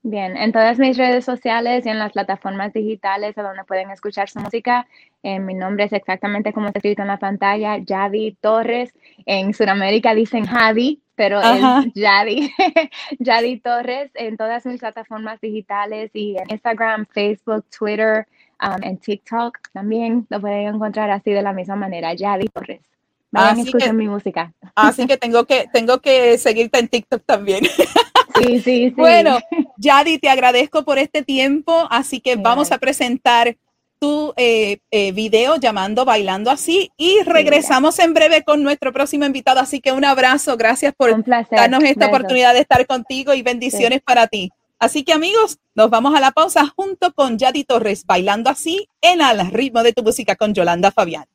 Bien, 0.02 0.37
en 0.37 0.50
todas 0.52 0.78
mis 0.78 0.97
redes 0.97 1.26
sociales 1.26 1.85
y 1.85 1.90
en 1.90 1.99
las 1.99 2.12
plataformas 2.12 2.73
digitales 2.73 3.37
a 3.37 3.42
donde 3.42 3.64
pueden 3.64 3.90
escuchar 3.90 4.30
su 4.30 4.40
música, 4.40 4.87
eh, 5.23 5.38
mi 5.38 5.52
nombre 5.52 5.85
es 5.85 5.92
exactamente 5.92 6.54
como 6.54 6.69
está 6.69 6.78
escrito 6.78 7.02
en 7.02 7.09
la 7.09 7.19
pantalla, 7.19 7.76
Yadi 7.76 8.37
Torres. 8.40 8.95
En 9.26 9.52
Sudamérica 9.52 10.14
dicen 10.14 10.47
Javi, 10.47 11.02
pero 11.14 11.40
es 11.40 11.92
Yadi, 11.95 12.50
Yadi 13.19 13.61
Torres 13.61 14.11
en 14.14 14.38
todas 14.38 14.64
mis 14.64 14.80
plataformas 14.80 15.38
digitales 15.40 16.11
y 16.14 16.37
en 16.38 16.50
Instagram, 16.50 17.04
Facebook, 17.04 17.66
Twitter, 17.76 18.26
Um, 18.62 18.83
en 18.83 18.99
TikTok 18.99 19.59
también 19.73 20.26
lo 20.28 20.38
pueden 20.40 20.75
encontrar 20.75 21.11
así 21.11 21.30
de 21.33 21.40
la 21.40 21.54
misma 21.54 21.76
manera, 21.76 22.12
Yadi 22.12 22.49
Torres. 22.49 22.83
Vayan 23.30 23.60
así 23.60 23.68
escuchen 23.68 23.96
mi 23.96 24.08
música. 24.08 24.52
Así 24.75 25.06
que 25.06 25.16
tengo 25.18 25.44
que 25.44 25.68
tengo 25.72 26.00
que 26.00 26.38
seguirte 26.38 26.78
en 26.78 26.88
TikTok 26.88 27.22
también. 27.25 27.64
Sí, 27.64 28.60
sí, 28.60 28.62
sí. 28.62 28.94
Bueno, 28.96 29.38
Yadi, 29.76 30.18
te 30.18 30.28
agradezco 30.28 30.84
por 30.84 30.99
este 30.99 31.22
tiempo, 31.22 31.87
así 31.90 32.20
que 32.20 32.37
vamos 32.37 32.72
a 32.72 32.78
presentar 32.78 33.56
tu 34.00 34.32
eh, 34.37 34.78
eh, 34.90 35.12
video 35.12 35.56
llamando 35.56 36.06
Bailando 36.06 36.50
Así 36.50 36.90
y 36.96 37.20
regresamos 37.22 37.99
en 37.99 38.14
breve 38.14 38.42
con 38.42 38.62
nuestro 38.62 38.92
próximo 38.92 39.26
invitado. 39.26 39.60
Así 39.60 39.80
que 39.80 39.92
un 39.92 40.04
abrazo, 40.04 40.56
gracias 40.56 40.94
por 40.96 41.10
darnos 41.50 41.84
esta 41.84 42.06
oportunidad 42.06 42.54
de 42.54 42.60
estar 42.60 42.87
contigo 42.87 43.34
y 43.34 43.42
bendiciones 43.42 44.00
para 44.00 44.26
ti. 44.26 44.50
Así 44.78 45.04
que 45.04 45.12
amigos, 45.12 45.58
nos 45.75 45.90
vamos 45.90 46.14
a 46.14 46.20
la 46.20 46.30
pausa 46.30 46.66
junto 46.75 47.12
con 47.12 47.37
Yadi 47.37 47.64
Torres, 47.64 48.06
bailando 48.06 48.49
así 48.49 48.88
en 49.02 49.20
al 49.20 49.50
ritmo 49.50 49.82
de 49.82 49.92
tu 49.92 50.02
música 50.02 50.37
con 50.37 50.54
Yolanda 50.54 50.90
Fabián. 50.90 51.26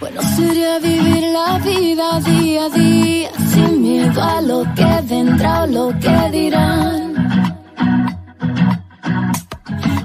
Bueno 0.00 0.20
sería 0.36 0.78
vivir 0.78 1.22
la 1.32 1.58
vida 1.58 2.20
día 2.20 2.64
a 2.64 2.68
día 2.68 3.30
sin 3.52 3.82
miedo 3.82 4.22
a 4.22 4.40
lo 4.40 4.62
que 4.74 5.00
vendrá 5.08 5.62
o 5.62 5.66
lo 5.66 5.88
que 5.98 6.30
dirán. 6.32 7.14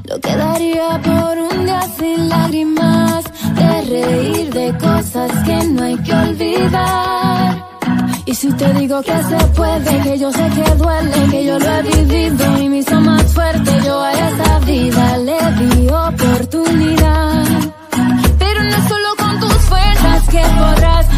Lo 0.05 0.19
que 0.19 0.35
daría 0.35 1.01
por 1.01 1.37
un 1.37 1.65
día 1.65 1.81
sin 1.97 2.29
lágrimas, 2.29 3.23
de 3.55 3.81
reír 3.93 4.53
de 4.53 4.77
cosas 4.77 5.31
que 5.45 5.63
no 5.65 5.83
hay 5.83 5.97
que 5.97 6.13
olvidar. 6.13 7.65
Y 8.25 8.33
si 8.35 8.51
te 8.53 8.73
digo 8.73 9.01
que 9.01 9.17
se 9.23 9.37
puede, 9.57 10.01
que 10.03 10.19
yo 10.19 10.31
sé 10.31 10.49
que 10.49 10.75
duele, 10.75 11.31
que 11.31 11.45
yo 11.45 11.59
lo 11.59 11.65
he 11.65 11.81
vivido 11.81 12.61
y 12.61 12.69
me 12.69 12.77
hizo 12.77 12.99
más 13.01 13.23
fuerte, 13.33 13.71
yo 13.83 14.01
a 14.01 14.11
esa 14.11 14.59
vida 14.59 15.17
le 15.17 15.39
di 15.59 15.87
oportunidad 15.89 17.48
que 20.29 20.41
podrás 20.41 21.08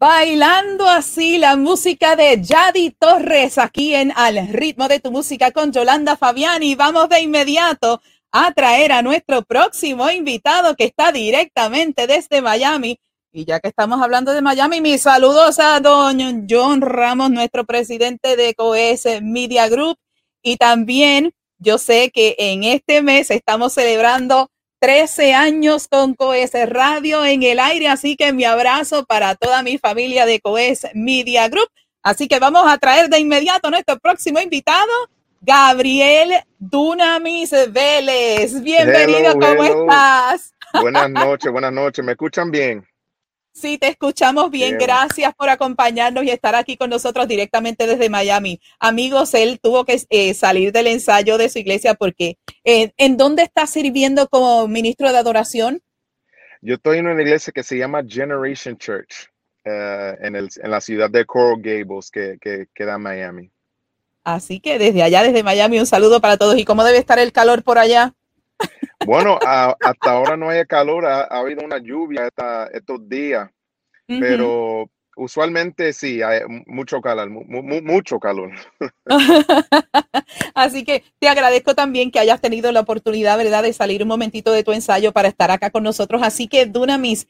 Bailando 0.00 0.88
así 0.88 1.36
la 1.36 1.56
música 1.56 2.16
de 2.16 2.42
Yadi 2.42 2.92
Torres 2.92 3.58
aquí 3.58 3.94
en 3.94 4.14
Al 4.16 4.48
ritmo 4.48 4.88
de 4.88 4.98
tu 4.98 5.12
música 5.12 5.50
con 5.50 5.72
Yolanda 5.72 6.16
Fabiani. 6.16 6.74
Vamos 6.74 7.10
de 7.10 7.20
inmediato 7.20 8.00
a 8.32 8.50
traer 8.54 8.92
a 8.92 9.02
nuestro 9.02 9.42
próximo 9.42 10.10
invitado 10.10 10.74
que 10.74 10.84
está 10.84 11.12
directamente 11.12 12.06
desde 12.06 12.40
Miami. 12.40 12.98
Y 13.30 13.44
ya 13.44 13.60
que 13.60 13.68
estamos 13.68 14.00
hablando 14.00 14.32
de 14.32 14.40
Miami, 14.40 14.80
mis 14.80 15.02
saludos 15.02 15.58
a 15.58 15.78
don 15.80 16.46
John 16.48 16.80
Ramos, 16.80 17.30
nuestro 17.30 17.66
presidente 17.66 18.36
de 18.36 18.54
COES 18.54 19.20
Media 19.20 19.68
Group. 19.68 19.98
Y 20.42 20.56
también 20.56 21.32
yo 21.58 21.76
sé 21.76 22.10
que 22.10 22.36
en 22.38 22.64
este 22.64 23.02
mes 23.02 23.30
estamos 23.30 23.74
celebrando 23.74 24.48
13 24.80 25.34
años 25.34 25.88
con 25.88 26.14
Coes 26.14 26.52
Radio 26.66 27.22
en 27.26 27.42
el 27.42 27.60
aire, 27.60 27.88
así 27.88 28.16
que 28.16 28.32
mi 28.32 28.44
abrazo 28.44 29.04
para 29.04 29.34
toda 29.34 29.62
mi 29.62 29.76
familia 29.76 30.24
de 30.24 30.40
Coes 30.40 30.86
Media 30.94 31.48
Group. 31.48 31.68
Así 32.02 32.26
que 32.26 32.38
vamos 32.38 32.64
a 32.66 32.78
traer 32.78 33.10
de 33.10 33.18
inmediato 33.18 33.68
a 33.68 33.70
nuestro 33.70 33.98
próximo 33.98 34.40
invitado, 34.40 34.90
Gabriel 35.42 36.32
Dunamis 36.58 37.50
Vélez. 37.70 38.62
Bienvenido, 38.62 39.34
¿cómo 39.34 39.64
estás? 39.64 40.54
Buenas 40.80 41.10
noches, 41.10 41.52
buenas 41.52 41.72
noches, 41.72 42.02
¿me 42.02 42.12
escuchan 42.12 42.50
bien? 42.50 42.89
Sí, 43.52 43.78
te 43.78 43.88
escuchamos 43.88 44.50
bien. 44.50 44.78
Gracias 44.78 45.34
por 45.34 45.48
acompañarnos 45.48 46.24
y 46.24 46.30
estar 46.30 46.54
aquí 46.54 46.76
con 46.76 46.90
nosotros 46.90 47.26
directamente 47.26 47.86
desde 47.86 48.08
Miami. 48.08 48.60
Amigos, 48.78 49.34
él 49.34 49.58
tuvo 49.60 49.84
que 49.84 50.00
eh, 50.08 50.34
salir 50.34 50.72
del 50.72 50.86
ensayo 50.86 51.36
de 51.36 51.48
su 51.48 51.58
iglesia 51.58 51.94
porque 51.94 52.38
eh, 52.64 52.92
¿en 52.96 53.16
dónde 53.16 53.42
está 53.42 53.66
sirviendo 53.66 54.28
como 54.28 54.68
ministro 54.68 55.10
de 55.10 55.18
adoración? 55.18 55.82
Yo 56.62 56.74
estoy 56.74 56.98
en 56.98 57.08
una 57.08 57.22
iglesia 57.22 57.52
que 57.52 57.62
se 57.62 57.76
llama 57.76 58.02
Generation 58.06 58.76
Church 58.76 59.30
eh, 59.64 60.16
en, 60.20 60.36
el, 60.36 60.48
en, 60.62 60.70
la 60.70 60.80
ciudad 60.80 61.10
de 61.10 61.24
Coral 61.24 61.60
Gables 61.60 62.10
que, 62.10 62.38
que 62.40 62.66
queda 62.74 62.94
en 62.94 63.02
Miami. 63.02 63.50
Así 64.22 64.60
que 64.60 64.78
desde 64.78 65.02
allá, 65.02 65.22
desde 65.22 65.42
Miami, 65.42 65.80
un 65.80 65.86
saludo 65.86 66.20
para 66.20 66.36
todos. 66.36 66.58
¿Y 66.58 66.64
cómo 66.64 66.84
debe 66.84 66.98
estar 66.98 67.18
el 67.18 67.32
calor 67.32 67.62
por 67.62 67.78
allá? 67.78 68.14
Bueno, 69.06 69.38
hasta 69.42 70.10
ahora 70.10 70.36
no 70.36 70.50
hay 70.50 70.64
calor, 70.66 71.06
ha, 71.06 71.22
habido 71.24 71.64
una 71.64 71.78
lluvia 71.78 72.26
esta, 72.26 72.66
estos 72.66 73.08
días, 73.08 73.50
pero 74.06 74.90
usualmente 75.16 75.92
sí, 75.92 76.22
hay 76.22 76.40
mucho 76.66 77.00
calor, 77.00 77.30
mucho 77.30 78.18
calor. 78.18 78.52
Así 80.54 80.84
que 80.84 81.04
te 81.18 81.28
agradezco 81.28 81.74
también 81.74 82.10
que 82.10 82.18
hayas 82.18 82.40
tenido 82.40 82.72
la 82.72 82.80
oportunidad, 82.80 83.38
¿verdad?, 83.38 83.62
de 83.62 83.72
salir 83.72 84.02
un 84.02 84.08
momentito 84.08 84.52
de 84.52 84.64
tu 84.64 84.72
ensayo 84.72 85.12
para 85.12 85.28
estar 85.28 85.50
acá 85.50 85.70
con 85.70 85.82
nosotros. 85.82 86.22
Así 86.22 86.48
que, 86.48 86.66
Dunamis, 86.66 87.26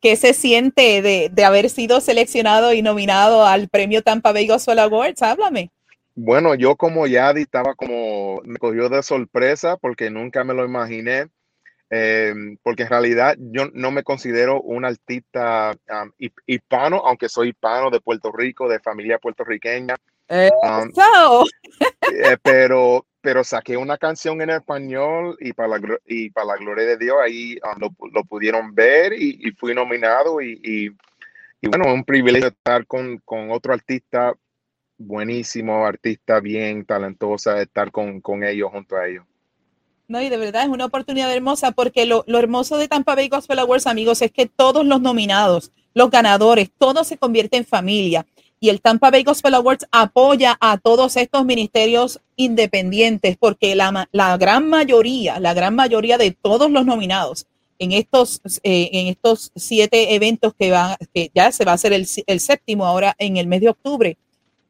¿qué 0.00 0.16
se 0.16 0.34
siente 0.34 1.02
de, 1.02 1.44
haber 1.44 1.70
sido 1.70 2.00
seleccionado 2.00 2.72
y 2.72 2.82
nominado 2.82 3.46
al 3.46 3.68
premio 3.68 4.02
Tampa 4.02 4.32
Bay 4.32 4.48
Awards? 4.48 5.22
Háblame. 5.22 5.70
Bueno, 6.18 6.54
yo 6.54 6.76
como 6.76 7.06
ya 7.06 7.30
estaba 7.32 7.74
como, 7.74 8.40
me 8.44 8.58
cogió 8.58 8.88
de 8.88 9.02
sorpresa 9.02 9.76
porque 9.76 10.10
nunca 10.10 10.44
me 10.44 10.54
lo 10.54 10.64
imaginé. 10.64 11.28
Em, 11.88 12.56
porque 12.64 12.82
en 12.82 12.88
realidad 12.88 13.36
yo 13.38 13.68
no 13.72 13.92
me 13.92 14.02
considero 14.02 14.60
un 14.60 14.84
artista 14.84 15.72
hispano, 16.46 17.02
aunque 17.04 17.28
soy 17.28 17.50
hispano 17.50 17.90
de 17.90 18.00
Puerto 18.00 18.32
Rico, 18.32 18.68
de 18.68 18.80
familia 18.80 19.18
puertorriqueña. 19.18 19.96
Eh, 20.28 20.50
pero, 22.42 23.06
pero 23.20 23.44
saqué 23.44 23.76
una 23.76 23.98
canción 23.98 24.40
en 24.40 24.50
español 24.50 25.36
y 25.38 25.52
para 25.52 25.78
la, 25.78 25.98
y 26.06 26.30
para 26.30 26.46
la 26.46 26.56
gloria 26.56 26.86
de 26.86 26.96
Dios 26.96 27.16
ahí 27.22 27.58
lo, 27.78 27.90
lo, 28.12 28.24
pudieron 28.24 28.74
ver 28.74 29.12
y, 29.12 29.52
fui 29.52 29.74
nominado 29.74 30.40
y, 30.40 30.60
y, 30.64 30.86
y, 31.60 31.68
bueno, 31.68 31.92
un 31.92 32.04
privilegio 32.04 32.48
estar 32.48 32.86
con, 32.86 33.18
con, 33.18 33.50
otro 33.50 33.72
artista 33.72 34.34
buenísimo, 34.98 35.84
artista 35.84 36.40
bien 36.40 36.84
talentosa, 36.84 37.60
estar 37.60 37.90
con, 37.90 38.20
con 38.20 38.44
ellos, 38.44 38.70
junto 38.72 38.96
a 38.96 39.06
ellos. 39.06 39.24
No, 40.08 40.22
y 40.22 40.28
de 40.28 40.36
verdad 40.36 40.62
es 40.62 40.68
una 40.68 40.84
oportunidad 40.84 41.32
hermosa 41.32 41.72
porque 41.72 42.06
lo, 42.06 42.24
hermoso 42.28 42.76
de 42.76 42.86
Tampa 42.86 43.16
Bay 43.16 43.28
Gospel 43.28 43.58
Awards, 43.58 43.86
amigos, 43.86 44.22
es 44.22 44.30
que 44.30 44.46
todos 44.46 44.86
los 44.86 45.00
nominados, 45.00 45.72
los 45.94 46.10
ganadores, 46.10 46.70
todo 46.78 47.02
se 47.02 47.16
convierte 47.18 47.56
en 47.56 47.64
familia. 47.64 48.24
Y 48.60 48.68
el 48.68 48.80
Tampa 48.80 49.10
Bay 49.10 49.24
Gospel 49.24 49.54
Awards 49.54 49.86
apoya 49.90 50.56
a 50.60 50.78
todos 50.78 51.16
estos 51.16 51.44
ministerios 51.44 52.20
independientes 52.36 53.36
porque 53.36 53.74
la, 53.74 54.08
la 54.12 54.36
gran 54.38 54.68
mayoría, 54.68 55.40
la 55.40 55.54
gran 55.54 55.74
mayoría 55.74 56.18
de 56.18 56.30
todos 56.30 56.70
los 56.70 56.86
nominados 56.86 57.46
en 57.78 57.92
estos, 57.92 58.40
eh, 58.62 58.90
en 58.92 59.08
estos 59.08 59.50
siete 59.56 60.14
eventos 60.14 60.54
que, 60.54 60.74
que 61.12 61.30
ya 61.34 61.52
se 61.52 61.64
va 61.64 61.72
a 61.72 61.74
hacer 61.74 61.92
el, 61.92 62.06
el 62.26 62.40
séptimo 62.40 62.86
ahora 62.86 63.14
en 63.18 63.36
el 63.36 63.46
mes 63.46 63.60
de 63.60 63.68
octubre, 63.68 64.16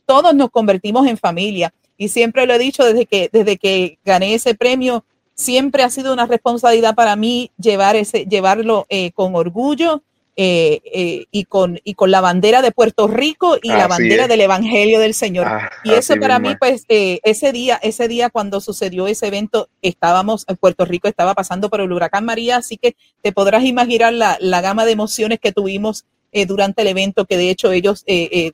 todos 0.07 0.35
nos 0.35 0.51
convertimos 0.51 1.07
en 1.07 1.19
familia. 1.19 1.75
Y 1.99 2.09
siempre 2.09 2.47
lo 2.47 2.55
he 2.55 2.59
dicho 2.59 2.85
desde 2.85 3.07
que, 3.07 3.29
desde 3.33 3.57
que 3.57 3.99
gané 4.05 4.35
ese 4.35 4.55
premio, 4.55 5.05
siempre 5.35 5.83
ha 5.83 5.91
sido 5.91 6.13
una 6.13 6.27
responsabilidad 6.27 6.95
para 6.95 7.15
mí 7.15 7.51
llevar 7.59 7.95
ese, 7.97 8.25
llevarlo 8.25 8.87
eh, 8.89 9.13
con 9.13 9.35
orgullo 9.35 10.03
eh, 10.39 10.83
eh, 10.93 11.27
y, 11.31 11.45
con, 11.45 11.81
y 11.85 11.95
con 11.95 12.11
la 12.11 12.21
bandera 12.21 12.61
de 12.61 12.71
Puerto 12.71 13.09
Rico 13.09 13.57
y 13.63 13.69
la 13.69 13.89
bandera 13.89 14.29
del 14.29 14.43
Evangelio 14.43 15.01
del 15.01 15.15
Señor. 15.15 15.47
Ah, 15.47 15.71
y 15.83 15.93
eso 15.93 16.15
para 16.17 16.39
mí, 16.39 16.55
pues, 16.59 16.85
ese 16.89 17.53
día, 17.53 17.77
ese 17.83 18.07
día 18.07 18.29
cuando 18.29 18.61
sucedió 18.61 19.07
ese 19.07 19.29
evento, 19.29 19.71
estábamos, 19.81 20.45
en 20.49 20.57
Puerto 20.57 20.85
Rico 20.85 21.09
estaba 21.09 21.35
pasando 21.35 21.71
por 21.71 21.81
el 21.81 21.91
huracán 21.91 22.27
María, 22.27 22.59
así 22.59 22.77
que 22.77 22.97
te 23.23 23.33
podrás 23.33 23.65
imaginar 23.65 24.13
la, 24.13 24.37
la 24.41 24.61
gama 24.61 24.85
de 24.85 24.93
emociones 24.93 25.39
que 25.41 25.53
tuvimos 25.53 26.05
durante 26.45 26.83
el 26.83 26.89
evento, 26.89 27.25
que 27.25 27.39
de 27.39 27.49
hecho 27.49 27.73
ellos, 27.73 28.05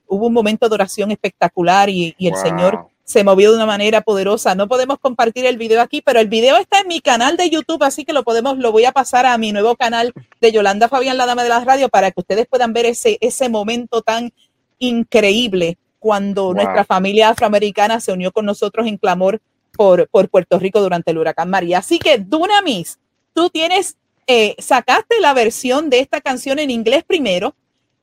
hubo 0.07 0.27
un 0.27 0.33
momento 0.33 0.69
de 0.69 0.75
oración 0.75 1.11
espectacular 1.11 1.89
y, 1.89 2.15
y 2.19 2.29
el 2.29 2.37
Señor 2.37 2.87
se 3.05 3.25
movió 3.25 3.51
de 3.51 3.57
una 3.57 3.67
manera 3.67 4.01
poderosa. 4.01 4.55
No 4.55 4.69
podemos 4.69 4.99
compartir 4.99 5.45
el 5.45 5.59
video 5.59 5.81
aquí, 5.81 6.03
pero 6.03 6.21
el 6.21 6.29
video 6.29 6.57
está 6.57 6.81
en 6.81 6.89
mi 6.89 7.01
canal 7.01 7.37
de 7.37 7.51
YouTube, 7.51 7.83
así 7.83 8.05
que 8.05 8.13
lo 8.13 8.23
podemos, 8.23 8.59
lo 8.59 8.73
voy 8.73 8.85
a 8.85 8.93
pasar 8.93 9.27
a 9.27 9.37
mi 9.39 9.53
nuevo 9.53 9.77
canal 9.77 10.13
de 10.41 10.53
Yolanda 10.53 10.89
Fabián, 10.89 11.17
la 11.17 11.27
dama 11.27 11.43
de 11.43 11.49
la 11.49 11.65
radio, 11.65 11.89
para 11.89 12.11
que 12.11 12.21
ustedes 12.21 12.47
puedan 12.47 12.73
ver 12.73 12.87
ese, 12.87 13.19
ese 13.21 13.49
momento 13.49 14.03
tan 14.03 14.33
increíble 14.79 15.79
cuando 15.99 16.53
nuestra 16.53 16.85
familia 16.85 17.29
afroamericana 17.29 18.01
se 18.01 18.13
unió 18.13 18.33
con 18.33 18.45
nosotros 18.45 18.87
en 18.87 18.97
clamor 18.97 19.41
por, 19.77 20.09
por 20.09 20.29
Puerto 20.29 20.59
Rico 20.59 20.81
durante 20.81 21.13
el 21.13 21.19
huracán 21.19 21.49
María. 21.49 21.79
Así 21.79 21.99
que, 21.99 22.19
Dunamis, 22.19 22.99
tú 23.35 23.51
tienes, 23.51 23.97
eh, 24.27 24.57
sacaste 24.59 25.21
la 25.21 25.33
versión 25.33 25.91
de 25.91 26.01
esta 26.01 26.21
canción 26.21 26.59
en 26.59 26.71
inglés 26.71 27.05
primero, 27.07 27.55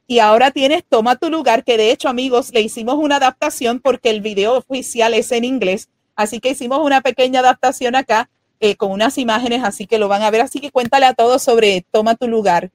y 0.09 0.17
ahora 0.17 0.49
tienes 0.49 0.83
Toma 0.85 1.17
tu 1.17 1.29
lugar, 1.29 1.63
que 1.63 1.77
de 1.77 1.91
hecho, 1.91 2.09
amigos, 2.09 2.51
le 2.51 2.61
hicimos 2.61 2.95
una 2.95 3.17
adaptación 3.17 3.79
porque 3.79 4.09
el 4.09 4.21
video 4.21 4.57
oficial 4.57 5.13
es 5.13 5.31
en 5.31 5.43
inglés. 5.43 5.87
Así 6.15 6.39
que 6.39 6.49
hicimos 6.49 6.79
una 6.79 7.01
pequeña 7.01 7.41
adaptación 7.41 7.95
acá 7.95 8.27
eh, 8.59 8.75
con 8.75 8.89
unas 8.89 9.19
imágenes, 9.19 9.63
así 9.63 9.85
que 9.85 9.99
lo 9.99 10.07
van 10.07 10.23
a 10.23 10.31
ver. 10.31 10.41
Así 10.41 10.59
que 10.59 10.71
cuéntale 10.71 11.05
a 11.05 11.13
todos 11.13 11.43
sobre 11.43 11.85
Toma 11.91 12.15
tu 12.15 12.27
lugar. 12.27 12.71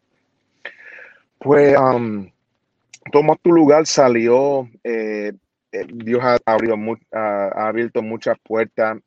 Pues 1.41 1.77
um, 1.77 2.31
Toma 3.11 3.35
tu 3.43 3.51
lugar 3.51 3.85
salió, 3.85 4.69
eh, 4.85 5.33
eh, 5.73 5.87
Dios 5.93 6.23
ha, 6.23 6.39
ha, 6.47 7.67
abierto 7.67 8.01
muchas 8.01 8.39
puertas 8.45 8.99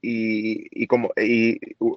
y, 0.00 0.86
como 0.86 1.10
y, 1.16 1.58
uh, 1.80 1.96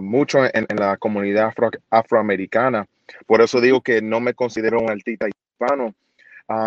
mucho 0.00 0.44
en, 0.44 0.66
la 0.76 0.96
comunidad 0.96 1.52
afroamericana. 1.90 2.86
Por 3.26 3.42
eso 3.42 3.60
digo 3.60 3.80
que 3.80 4.02
no 4.02 4.20
me 4.20 4.34
considero 4.34 4.80
un 4.80 4.90
artista 4.90 5.26
hispano. 5.28 5.94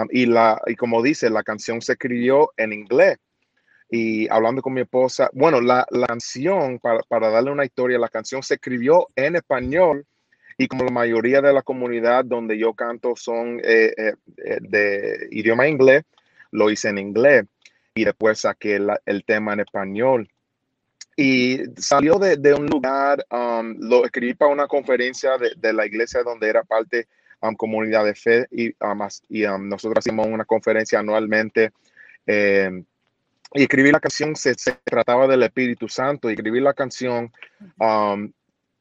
Y, 0.10 0.26
la, 0.26 0.60
y 0.65 0.76
como 0.76 1.04
dice, 1.04 1.30
la 1.30 1.43
canción 1.43 1.82
se 1.82 1.93
escribió 1.93 2.52
en 2.58 2.74
inglés. 2.74 3.17
Y 3.89 4.28
hablando 4.30 4.63
con 4.63 4.74
mi 4.74 4.82
esposa, 4.82 5.30
bueno, 5.34 5.62
la, 5.62 5.86
la 5.91 6.08
canción, 6.08 6.80
para, 6.80 7.02
para, 7.08 7.30
darle 7.30 7.52
una 7.52 7.65
historia, 7.65 8.00
la 8.00 8.10
canción 8.10 8.41
se 8.41 8.56
escribió 8.56 9.10
en 9.15 9.36
español 9.36 10.06
y 10.58 10.67
como 10.67 10.86
la 10.86 10.91
mayoría 10.91 11.41
de 11.41 11.54
la 11.54 11.62
comunidad 11.62 12.26
donde 12.26 12.58
yo 12.58 12.74
canto 12.74 13.15
son 13.15 13.60
eh, 13.63 13.93
eh, 13.98 14.13
eh, 14.38 14.58
de 14.62 15.28
idioma 15.32 15.67
inglés, 15.67 16.04
lo 16.52 16.69
hice 16.71 16.89
en 16.89 16.98
inglés 16.98 17.45
y 17.93 18.06
después 18.06 18.39
saqué 18.39 18.80
el 19.06 19.26
tema 19.26 19.54
en 19.54 19.62
español 19.62 20.30
y 21.15 21.60
salió 21.78 22.19
de, 22.19 22.36
de 22.36 22.54
un 22.54 22.65
lugar, 22.65 23.25
um, 23.32 23.75
lo 23.80 24.04
escribí 24.04 24.34
para 24.34 24.51
una 24.51 24.67
conferencia 24.67 25.38
de, 25.38 25.54
de, 25.56 25.71
la 25.71 25.86
iglesia 25.86 26.23
donde 26.23 26.49
era 26.49 26.63
parte 26.63 27.08
um, 27.41 27.56
comunidad 27.56 28.04
de 28.04 28.15
fe 28.15 28.47
y, 28.51 28.69
um, 28.84 29.08
y 29.30 29.43
nosotros 29.43 29.99
hacíamos 29.99 30.28
una 30.28 30.45
conferencia 30.45 30.99
anualmente. 30.99 31.71
Eh, 32.28 32.84
y 33.54 33.62
escribí 33.62 33.91
la 33.91 34.01
canción, 34.01 34.36
se, 34.36 34.56
se, 34.56 34.73
trataba 34.84 35.28
del 35.28 35.43
Espíritu 35.43 35.88
Santo, 35.88 36.30
y 36.30 36.34
escribí 36.34 36.60
la 36.60 36.73
canción 36.73 37.32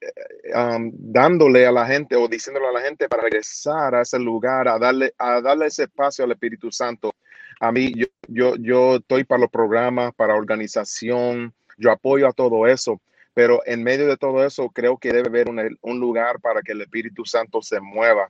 eh, 0.01 0.91
dándole 0.93 1.67
a 1.67 1.73
la 1.73 1.87
gente 1.87 2.17
o 2.17 2.27
diciéndole 2.27 2.67
a 2.67 2.73
la 2.73 2.81
gente 2.81 3.09
para 3.09 3.23
regresar 3.23 3.95
a 3.95 4.03
ese 4.03 4.19
lugar, 4.19 4.67
a 4.67 4.79
darle, 4.79 5.15
a 5.19 5.41
darle 5.41 5.67
ese 5.67 5.85
espacio 5.85 6.25
al 6.25 6.33
Espíritu 6.33 6.73
Santo. 6.73 7.15
A 7.61 7.71
mí, 7.71 7.93
yo, 7.95 8.07
yo, 8.27 8.57
yo 8.57 8.97
estoy 8.97 9.23
para 9.23 9.43
los 9.43 9.51
programas, 9.51 10.13
para 10.15 10.35
organización, 10.35 11.55
yo 11.77 11.91
apoyo 11.91 12.29
a 12.29 12.33
todo 12.33 12.67
eso, 12.67 13.01
pero 13.35 13.61
en 13.67 13.83
medio 13.83 14.07
de 14.07 14.17
todo 14.17 14.45
eso 14.45 14.69
creo 14.71 14.97
que 14.99 15.13
debe 15.13 15.29
haber 15.29 15.49
un, 15.81 16.01
lugar 16.01 16.41
para 16.41 16.63
que 16.63 16.73
el 16.73 16.83
Espíritu 16.83 17.25
Santo 17.25 17.63
se 17.63 17.81
mueva. 17.81 18.29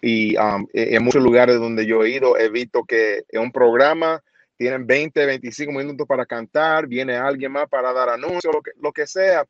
Y 0.00 0.36
um, 0.36 0.66
e, 0.72 0.94
en 0.94 1.04
muchos 1.04 1.22
lugares 1.22 1.58
donde 1.58 1.86
yo 1.86 2.04
he 2.04 2.10
ido, 2.10 2.38
he 2.38 2.48
visto 2.48 2.84
que 2.84 3.24
en 3.28 3.42
un 3.42 3.52
programa 3.52 4.22
tienen 4.56 4.86
20, 4.86 5.26
25 5.26 5.72
minutos 5.72 6.06
para 6.06 6.24
cantar, 6.24 6.86
viene 6.86 7.16
alguien 7.16 7.52
más 7.52 7.68
para 7.68 7.92
dar 7.92 8.08
anuncios, 8.08 8.54
lo 8.54 8.62
que, 8.62 8.70
lo 8.80 8.92
que 8.92 9.06
sea. 9.06 9.44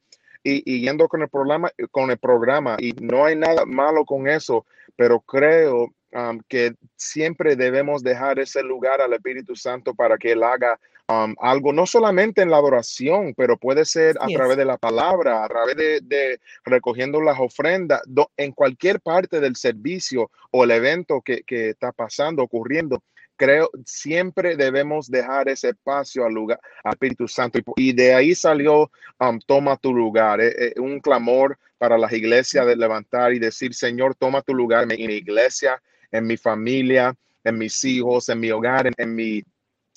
Y, 0.46 0.82
yendo 0.82 1.08
con 1.08 1.22
el 1.22 1.28
programa, 1.30 1.70
con 1.90 2.10
el 2.10 2.18
programa, 2.18 2.76
y 2.78 2.92
no 2.92 3.24
hay 3.24 3.34
nada 3.34 3.64
malo 3.64 4.04
con 4.04 4.28
eso, 4.28 4.66
pero 4.94 5.20
creo 5.20 5.94
um, 6.14 6.40
que 6.48 6.74
siempre 6.96 7.56
debemos 7.56 8.02
dejar 8.02 8.38
ese 8.38 8.62
lugar 8.62 9.00
al 9.00 9.12
Espíritu 9.12 9.54
Santo 9.54 9.94
para 9.94 10.16
que 10.16 10.32
él 10.32 10.42
haga 10.42 10.78
Um, 11.06 11.34
algo 11.38 11.74
no 11.74 11.84
solamente 11.84 12.40
en 12.40 12.48
la 12.48 12.56
adoración, 12.56 13.34
pero 13.36 13.58
puede 13.58 13.84
ser 13.84 14.16
a 14.20 14.26
través 14.26 14.56
de 14.56 14.64
la 14.64 14.78
palabra, 14.78 15.44
a 15.44 15.48
través 15.48 15.76
de, 15.76 16.40
recogiendo 16.64 17.20
las 17.20 17.38
ofrendas, 17.38 18.00
en 18.38 18.52
cualquier 18.52 19.00
parte 19.02 19.38
del 19.38 19.54
servicio 19.54 20.30
o 20.50 20.64
el 20.64 20.70
evento 20.70 21.20
que, 21.20 21.44
está 21.46 21.92
pasando, 21.92 22.42
ocurriendo. 22.42 23.02
Creo 23.36 23.68
siempre 23.84 24.56
debemos 24.56 25.10
dejar 25.10 25.50
ese 25.50 25.70
espacio 25.70 26.24
al 26.24 26.32
lugar, 26.32 26.58
al 26.84 26.92
Espíritu 26.92 27.28
Santo. 27.28 27.58
Y, 27.76 27.92
de 27.92 28.14
ahí 28.14 28.34
salió 28.34 28.90
um, 29.20 29.38
Toma 29.40 29.76
tu 29.76 29.92
lugar, 29.92 30.40
eh, 30.40 30.54
eh, 30.58 30.80
un 30.80 31.00
clamor 31.00 31.58
para 31.76 31.98
las 31.98 32.12
iglesias 32.12 32.66
de 32.66 32.76
levantar 32.76 33.34
y 33.34 33.38
decir, 33.38 33.74
Señor, 33.74 34.14
toma 34.14 34.40
tu 34.40 34.54
lugar 34.54 34.90
en 34.90 35.06
mi 35.06 35.14
iglesia, 35.16 35.82
en 36.14 36.26
mi 36.26 36.36
familia, 36.36 37.14
en 37.42 37.58
mis 37.58 37.82
hijos, 37.84 38.28
en 38.28 38.40
mi 38.40 38.50
hogar, 38.50 38.90
en 38.96 39.14
mi 39.14 39.42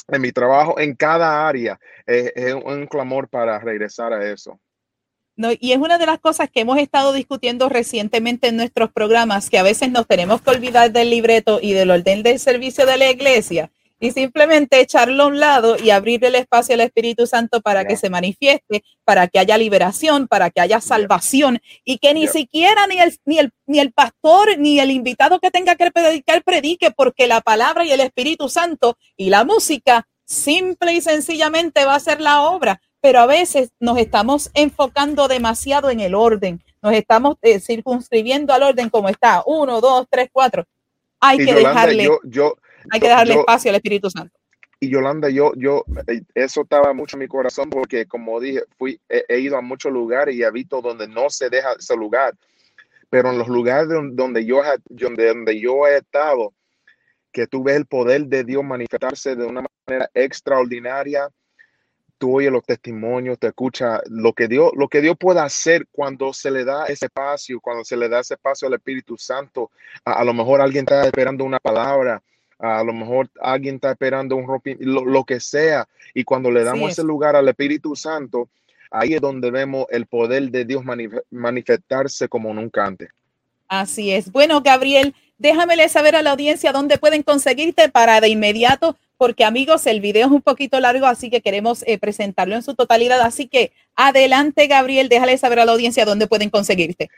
en 0.10 0.22
mi 0.22 0.32
trabajo, 0.32 0.80
en 0.80 0.96
cada 0.96 1.48
área, 1.48 1.78
es 2.06 2.54
un 2.54 2.88
clamor 2.88 3.28
para 3.28 3.60
regresar 3.60 4.14
a 4.14 4.32
eso. 4.32 4.58
No, 5.36 5.50
y 5.52 5.74
es 5.74 5.78
una 5.78 5.98
de 5.98 6.06
las 6.06 6.20
cosas 6.20 6.50
que 6.50 6.62
hemos 6.62 6.80
estado 6.80 7.14
discutiendo 7.14 7.70
recientemente 7.70 8.48
en 8.48 8.56
nuestros 8.56 8.92
programas, 8.92 9.50
que 9.50 9.60
a 9.60 9.64
veces 9.64 9.92
nos 9.92 10.08
tenemos 10.08 10.42
que 10.42 10.50
olvidar 10.50 10.92
del 10.92 11.10
libreto 11.10 11.60
y 11.62 11.74
del 11.74 11.92
orden 11.92 12.24
del 12.24 12.40
servicio 12.40 12.86
de 12.86 12.98
la 12.98 13.12
iglesia 13.12 13.70
y 14.00 14.12
simplemente 14.12 14.80
echarlo 14.80 15.24
a 15.24 15.28
un 15.28 15.40
lado 15.40 15.78
y 15.82 15.90
abrir 15.90 16.24
el 16.26 16.36
espacio 16.36 16.76
al 16.76 16.82
Espíritu 16.82 17.26
Santo 17.26 17.62
para 17.62 17.86
que 17.86 17.98
se 17.98 18.10
manifieste, 18.10 18.84
para 19.04 19.28
que 19.28 19.40
haya 19.40 19.58
liberación, 19.58 20.28
para 20.28 20.50
que 20.50 20.62
haya 20.62 20.82
salvación 20.82 21.60
y 21.84 21.98
que 21.98 22.14
ni 22.14 22.28
siquiera 22.28 22.86
ni 22.88 23.00
el, 23.00 23.18
ni, 23.26 23.40
el, 23.40 23.52
ni 23.66 23.80
el 23.80 23.92
pastor 23.92 24.58
ni 24.58 24.80
el 24.80 24.92
invitado 24.92 25.40
que 25.40 25.52
tenga 25.52 25.76
que 25.76 25.92
predicar 25.92 26.44
predique 26.44 26.92
porque 26.92 27.28
la 27.28 27.42
palabra 27.42 27.86
y 27.86 27.92
el 27.92 28.00
Espíritu 28.00 28.50
Santo 28.50 28.98
y 29.16 29.30
la 29.30 29.44
música 29.44 30.08
simple 30.26 30.94
y 30.94 31.02
sencillamente 31.02 31.86
va 31.86 31.96
a 31.96 32.00
ser 32.00 32.22
la 32.22 32.42
obra. 32.42 32.82
Pero 33.00 33.20
a 33.20 33.26
veces 33.26 33.72
nos 33.80 33.98
estamos 33.98 34.50
enfocando 34.54 35.28
demasiado 35.28 35.90
en 35.90 36.00
el 36.00 36.16
orden, 36.16 36.64
nos 36.82 36.94
estamos 36.94 37.38
eh, 37.42 37.60
circunscribiendo 37.60 38.54
al 38.54 38.64
orden 38.64 38.90
como 38.90 39.08
está, 39.08 39.44
uno, 39.46 39.82
dos, 39.82 40.08
tres, 40.10 40.30
cuatro. 40.32 40.66
Hay 41.20 41.38
que 41.38 41.54
dejarle. 41.54 42.10
yo, 42.26 42.56
hay 42.92 43.00
que 43.00 43.08
darle 43.08 43.34
espacio 43.36 43.70
al 43.70 43.76
Espíritu 43.76 44.10
Santo. 44.10 44.38
Y 44.80 44.90
Yolanda, 44.90 45.30
yo, 45.30 45.54
yo, 45.56 45.84
eh, 46.08 46.22
eso 46.36 46.62
estaba 46.62 46.94
mucho 46.94 47.16
en 47.16 47.22
mi 47.22 47.28
corazón 47.28 47.70
porque 47.70 48.06
como 48.06 48.40
dije, 48.40 48.64
fui, 48.78 49.00
he, 49.10 49.40
ido 49.40 49.58
a 49.58 49.62
muchos 49.62 49.92
lugares 49.92 50.36
y 50.36 50.44
he 50.44 50.52
visto 50.52 50.82
donde 50.82 51.08
no 51.08 51.30
se 51.30 51.50
deja 51.50 51.74
ese 51.74 51.96
lugar, 51.96 52.36
pero 53.10 53.32
en 53.32 53.40
los 53.40 53.48
lugares 53.48 53.88
donde 54.12 54.46
yo, 54.46 54.62
donde, 54.86 55.28
donde 55.28 55.60
yo 55.60 55.88
he 55.88 55.98
estado, 55.98 56.54
que 57.32 57.48
tú 57.48 57.64
ves 57.64 57.76
el 57.76 57.86
poder 57.88 58.28
de 58.28 58.44
Dios 58.44 58.64
manifestarse 58.64 59.36
de 59.36 59.46
una 59.46 59.66
manera 59.88 60.10
extraordinaria, 60.14 61.28
tú 62.20 62.38
oyes 62.38 62.52
los 62.52 62.64
testimonios, 62.64 63.40
te 63.40 63.48
escucha 63.48 64.02
lo 64.10 64.34
que 64.34 64.48
Dios, 64.48 64.72
lo 64.76 64.88
que 64.88 65.02
Dios 65.02 65.16
puede 65.20 65.40
hacer 65.40 65.88
cuando 65.92 66.34
se 66.34 66.52
le 66.52 66.66
da 66.66 66.86
ese 66.86 67.06
espacio, 67.06 67.60
cuando 67.62 67.84
se 67.84 67.98
le 67.98 68.10
da 68.10 68.20
ese 68.20 68.36
espacio 68.36 68.68
al 68.68 68.76
Espíritu 68.76 69.18
Santo. 69.18 69.72
A, 70.06 70.14
a 70.14 70.24
lo 70.24 70.34
mejor 70.34 70.62
alguien 70.62 70.84
está 70.84 71.06
esperando 71.06 71.44
una 71.44 71.60
palabra, 71.60 72.22
a 72.60 72.84
lo 72.84 72.94
mejor 72.94 73.30
alguien 73.40 73.76
está 73.76 73.92
esperando 73.92 74.36
un 74.36 74.48
rompimiento, 74.48 75.06
lo, 75.06 75.24
que 75.24 75.40
sea, 75.40 75.88
y 76.14 76.24
cuando 76.24 76.52
le 76.52 76.64
damos 76.64 76.92
ese 76.92 77.04
lugar 77.04 77.36
al 77.36 77.48
Espíritu 77.48 77.96
Santo, 77.96 78.50
ahí 78.92 79.14
es 79.14 79.22
donde 79.22 79.52
vemos 79.52 79.86
el 79.90 80.06
poder 80.06 80.50
de 80.50 80.66
Dios 80.66 80.84
manifestarse 81.30 82.28
como 82.28 82.54
nunca 82.54 82.86
antes. 82.86 83.10
Así 83.68 84.12
es. 84.12 84.32
Bueno, 84.32 84.62
Gabriel, 84.62 85.14
déjamele 85.38 85.90
saber 85.90 86.16
a 86.16 86.22
la 86.22 86.32
audiencia 86.32 86.72
dónde 86.72 86.98
pueden 86.98 87.22
conseguirte 87.22 87.90
para 87.90 88.22
de 88.22 88.30
inmediato, 88.30 88.98
porque 89.18 89.44
amigos, 89.44 89.86
el 89.88 90.00
video 90.00 90.28
es 90.28 90.32
un 90.32 90.42
poquito 90.42 90.80
largo, 90.80 91.06
así 91.06 91.30
que 91.30 91.42
queremos 91.42 91.84
eh, 91.88 91.98
presentarlo 91.98 92.56
en 92.56 92.64
su 92.64 92.76
totalidad. 92.76 93.20
Así 93.22 93.48
que 93.48 93.72
adelante, 93.96 94.68
Gabriel, 94.68 95.10
déjale 95.10 95.38
saber 95.38 95.60
a 95.60 95.66
la 95.66 95.72
audiencia 95.74 96.06
dónde 96.06 96.28
pueden 96.28 96.50
conseguirte. 96.50 97.10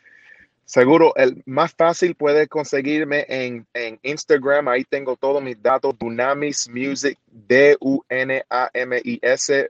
Seguro, 0.70 1.14
el 1.16 1.42
más 1.48 1.74
fácil 1.74 2.14
puede 2.14 2.48
conseguirme 2.48 3.26
en, 3.28 3.66
Instagram. 4.04 4.68
Ahí 4.68 4.84
tengo 4.84 5.16
todos 5.16 5.42
mis 5.42 5.60
datos. 5.60 5.98
Dunamis 5.98 6.70
Music, 6.70 7.18
D-U-N-A-M-I-S 7.48 8.12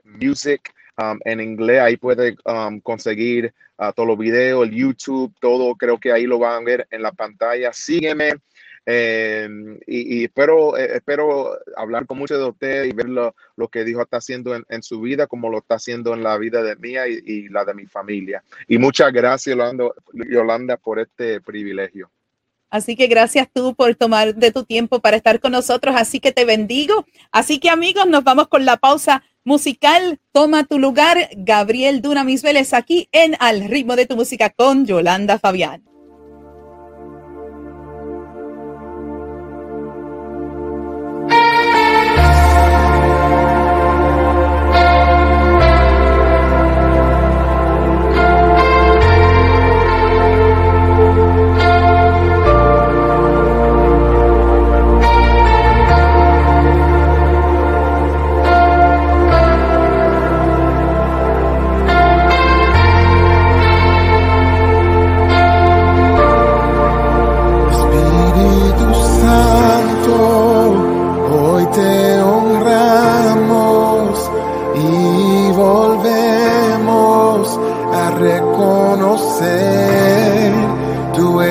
Music. 0.04 0.74
Um, 0.98 1.18
en 1.24 1.40
inglés, 1.40 1.80
ahí 1.80 1.96
puede 1.96 2.36
um, 2.44 2.78
conseguir 2.80 3.54
uh, 3.78 3.90
todos 3.96 4.08
los 4.08 4.18
videos, 4.18 4.68
el 4.68 4.74
YouTube, 4.74 5.34
todo. 5.40 5.74
Creo 5.74 5.98
que 5.98 6.12
ahí 6.12 6.26
lo 6.26 6.38
van 6.38 6.60
a 6.60 6.64
ver 6.66 6.86
en 6.90 7.00
la 7.00 7.12
pantalla. 7.12 7.72
Sígueme 7.72 8.34
Em, 8.86 9.78
y, 9.86 10.24
espero, 10.24 10.76
eh, 10.76 10.96
espero 10.96 11.52
hablar 11.76 12.06
con 12.06 12.18
muchos 12.18 12.38
de 12.38 12.48
ustedes 12.48 12.88
y 12.88 12.92
ver 12.92 13.08
lo, 13.08 13.34
que 13.68 13.84
Dios 13.84 14.00
está 14.00 14.16
haciendo 14.16 14.54
en, 14.54 14.82
su 14.82 15.00
vida, 15.00 15.26
como 15.26 15.50
lo 15.50 15.58
está 15.58 15.76
haciendo 15.76 16.14
en 16.14 16.22
la 16.22 16.36
vida 16.38 16.62
de 16.62 16.76
mía 16.76 17.06
y, 17.06 17.48
la 17.48 17.64
de 17.64 17.74
mi 17.74 17.86
familia. 17.86 18.42
Y 18.66 18.78
muchas 18.78 19.12
gracias, 19.12 19.54
Yolanda, 19.54 19.90
Yolanda, 20.12 20.76
por 20.76 20.98
este 20.98 21.40
privilegio. 21.40 22.10
Así 22.70 22.96
que 22.96 23.08
gracias 23.08 23.48
tú 23.52 23.74
por 23.74 23.94
tomar 23.96 24.34
de 24.34 24.52
tu 24.52 24.64
tiempo 24.64 25.00
para 25.00 25.16
estar 25.16 25.40
con 25.40 25.52
nosotros. 25.52 25.94
Así 25.96 26.20
que 26.20 26.32
te 26.32 26.44
bendigo. 26.44 27.04
Así 27.32 27.58
que 27.58 27.68
amigos, 27.68 28.06
nos 28.06 28.22
vamos 28.22 28.48
con 28.48 28.64
la 28.64 28.76
pausa 28.76 29.24
musical. 29.44 30.20
Toma 30.32 30.64
tu 30.64 30.78
lugar, 30.78 31.30
Gabriel 31.36 32.00
Duna 32.00 32.22
Mis 32.22 32.42
Vélez, 32.42 32.72
aquí 32.72 33.08
en 33.10 33.36
Al 33.40 33.68
ritmo 33.68 33.96
de 33.96 34.06
tu 34.06 34.14
música 34.14 34.50
con 34.50 34.86
Yolanda 34.86 35.38
Fabián. 35.38 35.89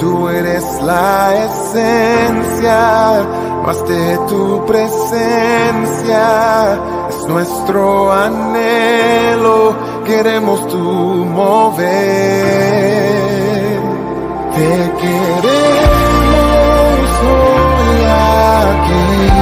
Tú 0.00 0.28
eres 0.30 0.64
la 0.82 1.34
esencia, 1.44 3.22
más 3.66 3.86
de 3.86 4.18
tu 4.28 4.64
presencia 4.64 6.24
es 7.10 7.26
nuestro 7.28 8.10
anhelo, 8.10 9.76
queremos 10.06 10.66
tu 10.68 10.78
mover. 10.78 11.90
Te 14.54 14.92
queremos 15.02 15.50
hoy 17.28 18.04
aquí. 18.64 19.39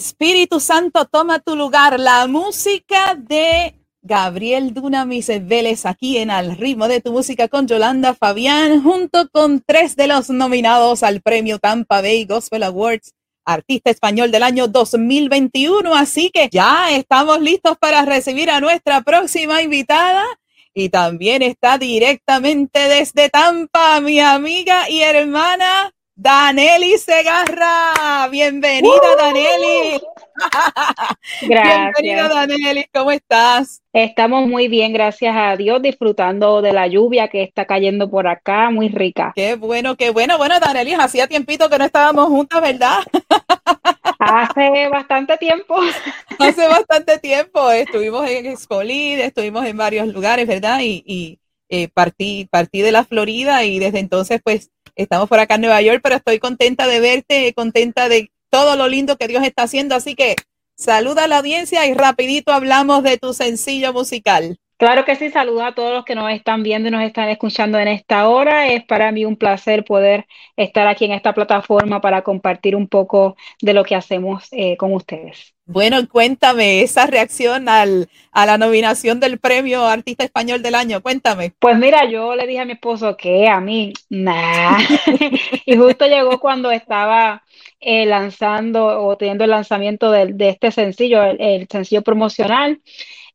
Espíritu 0.00 0.60
Santo, 0.60 1.04
toma 1.04 1.40
tu 1.40 1.54
lugar. 1.54 2.00
La 2.00 2.26
música 2.26 3.14
de 3.14 3.74
Gabriel 4.00 4.72
Dunamis 4.72 5.28
Vélez 5.46 5.84
aquí 5.84 6.16
en 6.16 6.30
Al 6.30 6.56
ritmo 6.56 6.88
de 6.88 7.02
tu 7.02 7.12
música 7.12 7.48
con 7.48 7.68
Yolanda 7.68 8.14
Fabián, 8.14 8.82
junto 8.82 9.28
con 9.28 9.60
tres 9.60 9.96
de 9.96 10.06
los 10.06 10.30
nominados 10.30 11.02
al 11.02 11.20
premio 11.20 11.58
Tampa 11.58 12.00
Bay 12.00 12.24
Gospel 12.24 12.62
Awards, 12.62 13.12
artista 13.44 13.90
español 13.90 14.30
del 14.30 14.42
año 14.42 14.68
2021. 14.68 15.94
Así 15.94 16.30
que 16.30 16.48
ya 16.50 16.90
estamos 16.92 17.38
listos 17.42 17.76
para 17.76 18.02
recibir 18.06 18.48
a 18.48 18.58
nuestra 18.58 19.02
próxima 19.02 19.60
invitada. 19.60 20.24
Y 20.72 20.88
también 20.88 21.42
está 21.42 21.76
directamente 21.76 22.88
desde 22.88 23.28
Tampa, 23.28 24.00
mi 24.00 24.18
amiga 24.18 24.88
y 24.88 25.02
hermana 25.02 25.92
Daneli 26.22 26.98
Segarra. 26.98 28.28
Bienvenida, 28.30 28.92
¡Uh! 28.92 29.16
Daneli. 29.16 30.02
Gracias. 31.48 31.92
Bienvenida, 32.02 32.28
Daneli. 32.28 32.84
¿Cómo 32.92 33.10
estás? 33.10 33.80
Estamos 33.94 34.46
muy 34.46 34.68
bien, 34.68 34.92
gracias 34.92 35.34
a 35.34 35.56
Dios, 35.56 35.80
disfrutando 35.80 36.60
de 36.60 36.74
la 36.74 36.86
lluvia 36.88 37.28
que 37.28 37.42
está 37.42 37.64
cayendo 37.64 38.10
por 38.10 38.28
acá, 38.28 38.68
muy 38.68 38.90
rica. 38.90 39.32
Qué 39.34 39.54
bueno, 39.54 39.96
qué 39.96 40.10
bueno. 40.10 40.36
Bueno, 40.36 40.60
Daneli, 40.60 40.92
hacía 40.92 41.26
tiempito 41.26 41.70
que 41.70 41.78
no 41.78 41.86
estábamos 41.86 42.26
juntas, 42.26 42.60
¿verdad? 42.60 42.98
Hace 44.18 44.88
bastante 44.88 45.38
tiempo. 45.38 45.80
Hace 46.38 46.68
bastante 46.68 47.18
tiempo. 47.18 47.70
Estuvimos 47.70 48.28
en 48.28 48.44
Expolid, 48.44 49.20
estuvimos 49.20 49.64
en 49.64 49.74
varios 49.78 50.06
lugares, 50.08 50.46
¿verdad? 50.46 50.80
Y, 50.80 51.02
y 51.06 51.40
eh, 51.70 51.88
partí, 51.88 52.46
partí 52.50 52.82
de 52.82 52.92
la 52.92 53.04
Florida 53.04 53.64
y 53.64 53.78
desde 53.78 54.00
entonces, 54.00 54.42
pues, 54.44 54.70
Estamos 55.00 55.30
por 55.30 55.40
acá 55.40 55.54
en 55.54 55.62
Nueva 55.62 55.80
York, 55.80 56.00
pero 56.02 56.16
estoy 56.16 56.38
contenta 56.38 56.86
de 56.86 57.00
verte, 57.00 57.54
contenta 57.54 58.10
de 58.10 58.30
todo 58.50 58.76
lo 58.76 58.86
lindo 58.86 59.16
que 59.16 59.28
Dios 59.28 59.42
está 59.42 59.62
haciendo. 59.62 59.94
Así 59.94 60.14
que 60.14 60.36
saluda 60.76 61.24
a 61.24 61.26
la 61.26 61.38
audiencia 61.38 61.86
y 61.86 61.94
rapidito 61.94 62.52
hablamos 62.52 63.02
de 63.02 63.16
tu 63.16 63.32
sencillo 63.32 63.94
musical. 63.94 64.58
Claro 64.76 65.06
que 65.06 65.16
sí, 65.16 65.30
saludo 65.30 65.64
a 65.64 65.74
todos 65.74 65.92
los 65.92 66.04
que 66.04 66.14
nos 66.14 66.30
están 66.30 66.62
viendo 66.62 66.88
y 66.88 66.90
nos 66.90 67.02
están 67.02 67.30
escuchando 67.30 67.78
en 67.78 67.88
esta 67.88 68.28
hora. 68.28 68.68
Es 68.68 68.84
para 68.84 69.10
mí 69.10 69.24
un 69.24 69.36
placer 69.36 69.84
poder 69.84 70.26
estar 70.56 70.86
aquí 70.86 71.06
en 71.06 71.12
esta 71.12 71.32
plataforma 71.32 72.02
para 72.02 72.20
compartir 72.22 72.76
un 72.76 72.86
poco 72.86 73.36
de 73.62 73.72
lo 73.72 73.84
que 73.84 73.94
hacemos 73.94 74.48
eh, 74.52 74.76
con 74.76 74.92
ustedes. 74.92 75.54
Bueno, 75.72 75.98
cuéntame 76.08 76.82
esa 76.82 77.06
reacción 77.06 77.68
al, 77.68 78.08
a 78.32 78.44
la 78.44 78.58
nominación 78.58 79.20
del 79.20 79.38
premio 79.38 79.86
Artista 79.86 80.24
Español 80.24 80.62
del 80.62 80.74
Año. 80.74 81.00
Cuéntame. 81.00 81.52
Pues 81.60 81.78
mira, 81.78 82.10
yo 82.10 82.34
le 82.34 82.48
dije 82.48 82.58
a 82.58 82.64
mi 82.64 82.72
esposo 82.72 83.16
que 83.16 83.46
a 83.46 83.60
mí, 83.60 83.92
nada. 84.08 84.78
y 85.66 85.76
justo 85.76 86.06
llegó 86.06 86.40
cuando 86.40 86.72
estaba 86.72 87.44
eh, 87.78 88.04
lanzando 88.04 88.84
o 88.84 89.16
teniendo 89.16 89.44
el 89.44 89.50
lanzamiento 89.50 90.10
de, 90.10 90.32
de 90.32 90.48
este 90.48 90.72
sencillo, 90.72 91.22
el, 91.22 91.68
sencillo 91.68 92.02
promocional. 92.02 92.80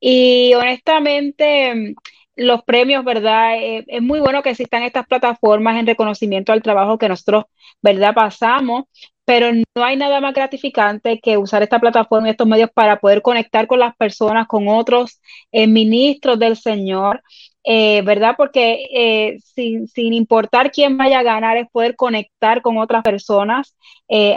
Y 0.01 0.53
honestamente, 0.55 1.95
los 2.35 2.63
premios, 2.63 3.05
¿verdad? 3.05 3.55
Eh, 3.55 3.85
es 3.87 4.01
muy 4.01 4.19
bueno 4.19 4.43
que 4.43 4.49
existan 4.49 4.83
estas 4.83 5.07
plataformas 5.07 5.79
en 5.79 5.87
reconocimiento 5.87 6.51
al 6.51 6.61
trabajo 6.61 6.97
que 6.97 7.07
nosotros, 7.07 7.45
¿verdad? 7.81 8.13
Pasamos, 8.13 8.85
pero 9.25 9.51
no 9.51 9.83
hay 9.83 9.97
nada 9.97 10.21
más 10.21 10.33
gratificante 10.33 11.19
que 11.19 11.37
usar 11.37 11.63
esta 11.63 11.79
plataforma 11.79 12.27
y 12.27 12.31
estos 12.31 12.47
medios 12.47 12.69
para 12.73 12.99
poder 12.99 13.21
conectar 13.21 13.67
con 13.67 13.79
las 13.79 13.95
personas, 13.95 14.47
con 14.47 14.67
otros 14.67 15.19
eh, 15.51 15.67
ministros 15.67 16.39
del 16.39 16.55
Señor, 16.55 17.21
eh, 17.63 18.01
¿verdad? 18.03 18.35
Porque 18.37 19.39
sin, 19.43 19.87
sin, 19.87 20.13
importar 20.13 20.71
quién 20.71 20.97
vaya 20.97 21.19
a 21.19 21.23
ganar, 21.23 21.57
es 21.57 21.67
poder 21.71 21.95
conectar 21.95 22.61
con 22.61 22.77
otras 22.77 23.03
personas, 23.03 23.75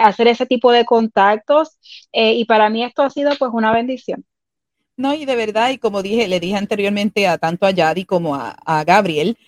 hacer 0.00 0.28
ese 0.28 0.46
tipo 0.46 0.72
de 0.72 0.86
contactos, 0.86 1.78
y 2.10 2.44
para 2.46 2.70
mí 2.70 2.82
esto 2.82 3.02
ha 3.02 3.10
sido 3.10 3.30
pues 3.38 3.50
una 3.52 3.70
bendición. 3.72 4.24
No, 4.98 5.14
y 5.14 5.24
de 5.26 5.36
verdad, 5.36 5.70
y 5.70 5.78
como 5.78 6.02
dije, 6.02 6.26
le 6.26 6.40
dije 6.40 6.56
anteriormente 6.56 7.28
a 7.28 7.38
tanto 7.38 7.66
a 7.66 7.70
Yadi 7.70 8.04
como 8.04 8.34
a, 8.34 8.84
Gabriel, 8.84 9.38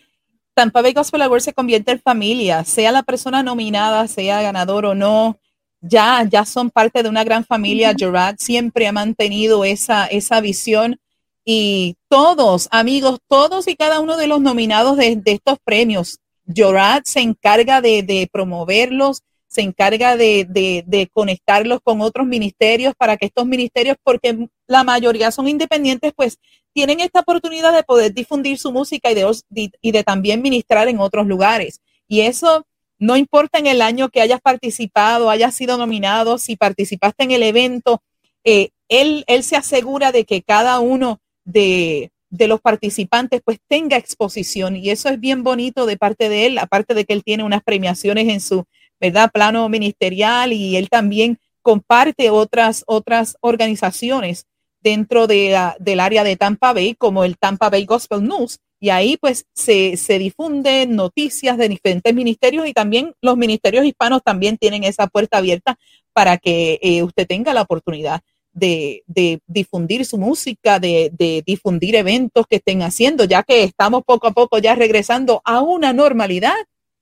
Tampa 0.60 0.82
Bay 0.82 0.92
Gospel 0.92 1.22
Award 1.22 1.40
se 1.40 1.54
convierte 1.54 1.92
en 1.92 2.02
familia, 2.02 2.64
sea 2.64 2.92
la 2.92 3.02
persona 3.02 3.42
nominada, 3.42 4.06
sea 4.08 4.42
ganador 4.42 4.84
o 4.84 4.94
no, 4.94 5.38
ya, 5.80 6.22
ya 6.30 6.44
son 6.44 6.68
parte 6.68 7.02
de 7.02 7.08
una 7.08 7.24
gran 7.24 7.46
familia. 7.46 7.94
Gerard 7.96 8.36
siempre 8.38 8.86
ha 8.86 8.92
mantenido 8.92 9.64
esa, 9.64 10.04
esa 10.04 10.42
visión 10.42 11.00
y 11.46 11.96
todos, 12.10 12.68
amigos, 12.72 13.20
todos 13.26 13.68
y 13.68 13.74
cada 13.74 14.00
uno 14.00 14.18
de 14.18 14.26
los 14.26 14.42
nominados 14.42 14.98
de, 14.98 15.18
estos 15.24 15.56
premios, 15.64 16.18
Gerard 16.46 17.04
se 17.06 17.20
encarga 17.20 17.80
de, 17.80 18.02
de 18.02 18.28
promoverlos, 18.30 19.22
se 19.50 19.62
encarga 19.62 20.16
de, 20.16 21.10
conectarlos 21.12 21.80
con 21.82 22.00
otros 22.00 22.24
ministerios 22.24 22.94
para 22.96 23.16
que 23.16 23.26
estos 23.26 23.46
ministerios, 23.46 23.96
porque 24.04 24.46
la 24.68 24.84
mayoría 24.84 25.32
son 25.32 25.48
independientes, 25.48 26.12
pues 26.14 26.38
tienen 26.72 27.00
esta 27.00 27.20
oportunidad 27.20 27.74
de 27.74 27.82
poder 27.82 28.14
difundir 28.14 28.58
su 28.58 28.70
música 28.70 29.10
y 29.10 29.14
de, 29.14 29.72
y 29.80 29.90
de 29.90 30.04
también 30.04 30.40
ministrar 30.40 30.86
en 30.86 31.00
otros 31.00 31.26
lugares. 31.26 31.80
Y 32.06 32.20
eso 32.20 32.64
no 33.00 33.16
importa 33.16 33.58
en 33.58 33.66
el 33.66 33.82
año 33.82 34.08
que 34.08 34.20
hayas 34.20 34.40
participado, 34.40 35.30
hayas 35.30 35.52
sido 35.52 35.76
nominado, 35.76 36.38
si 36.38 36.54
participaste 36.54 37.24
en 37.24 37.32
el 37.32 37.42
evento, 37.42 38.02
eh, 38.44 38.68
él, 38.88 39.24
él 39.26 39.42
se 39.42 39.56
asegura 39.56 40.12
de 40.12 40.24
que 40.24 40.42
cada 40.42 40.78
uno 40.78 41.18
de, 41.44 42.12
de 42.28 42.46
los 42.46 42.60
participantes 42.60 43.40
pues 43.44 43.58
tenga 43.66 43.96
exposición 43.96 44.76
y 44.76 44.90
eso 44.90 45.08
es 45.08 45.18
bien 45.18 45.42
bonito 45.42 45.86
de 45.86 45.96
parte 45.96 46.28
de 46.28 46.46
él, 46.46 46.58
aparte 46.58 46.94
de 46.94 47.04
que 47.04 47.14
él 47.14 47.24
tiene 47.24 47.42
unas 47.42 47.64
premiaciones 47.64 48.28
en 48.28 48.40
su, 48.40 48.64
¿verdad? 49.00 49.30
Plano 49.32 49.68
ministerial 49.68 50.52
y 50.52 50.76
él 50.76 50.88
también 50.88 51.38
comparte 51.62 52.30
otras, 52.30 52.84
otras 52.86 53.36
organizaciones 53.40 54.46
dentro 54.82 55.26
de 55.26 55.56
del 55.78 56.00
área 56.00 56.24
de 56.24 56.36
Tampa 56.36 56.72
Bay, 56.72 56.94
como 56.94 57.24
el 57.24 57.36
Tampa 57.38 57.70
Bay 57.70 57.84
Gospel 57.84 58.22
News. 58.22 58.58
Y 58.82 58.88
ahí 58.88 59.18
pues 59.18 59.44
se, 59.54 59.98
se 59.98 60.18
difunden 60.18 60.96
noticias 60.96 61.58
de 61.58 61.68
diferentes 61.68 62.14
ministerios 62.14 62.66
y 62.66 62.72
también 62.72 63.12
los 63.20 63.36
ministerios 63.36 63.84
hispanos 63.84 64.22
también 64.24 64.56
tienen 64.56 64.84
esa 64.84 65.06
puerta 65.06 65.36
abierta 65.36 65.78
para 66.14 66.38
que 66.38 66.78
eh, 66.80 67.02
usted 67.02 67.26
tenga 67.26 67.52
la 67.52 67.62
oportunidad 67.62 68.22
de, 68.52 69.04
de 69.06 69.40
difundir 69.46 70.06
su 70.06 70.18
música, 70.18 70.80
de, 70.80 71.10
de, 71.16 71.42
difundir 71.46 71.94
eventos 71.94 72.46
que 72.48 72.56
estén 72.56 72.82
haciendo, 72.82 73.24
ya 73.24 73.42
que 73.42 73.62
estamos 73.64 74.02
poco 74.04 74.26
a 74.26 74.32
poco 74.32 74.58
ya 74.58 74.74
regresando 74.74 75.40
a 75.44 75.60
una 75.60 75.92
normalidad, 75.92 76.56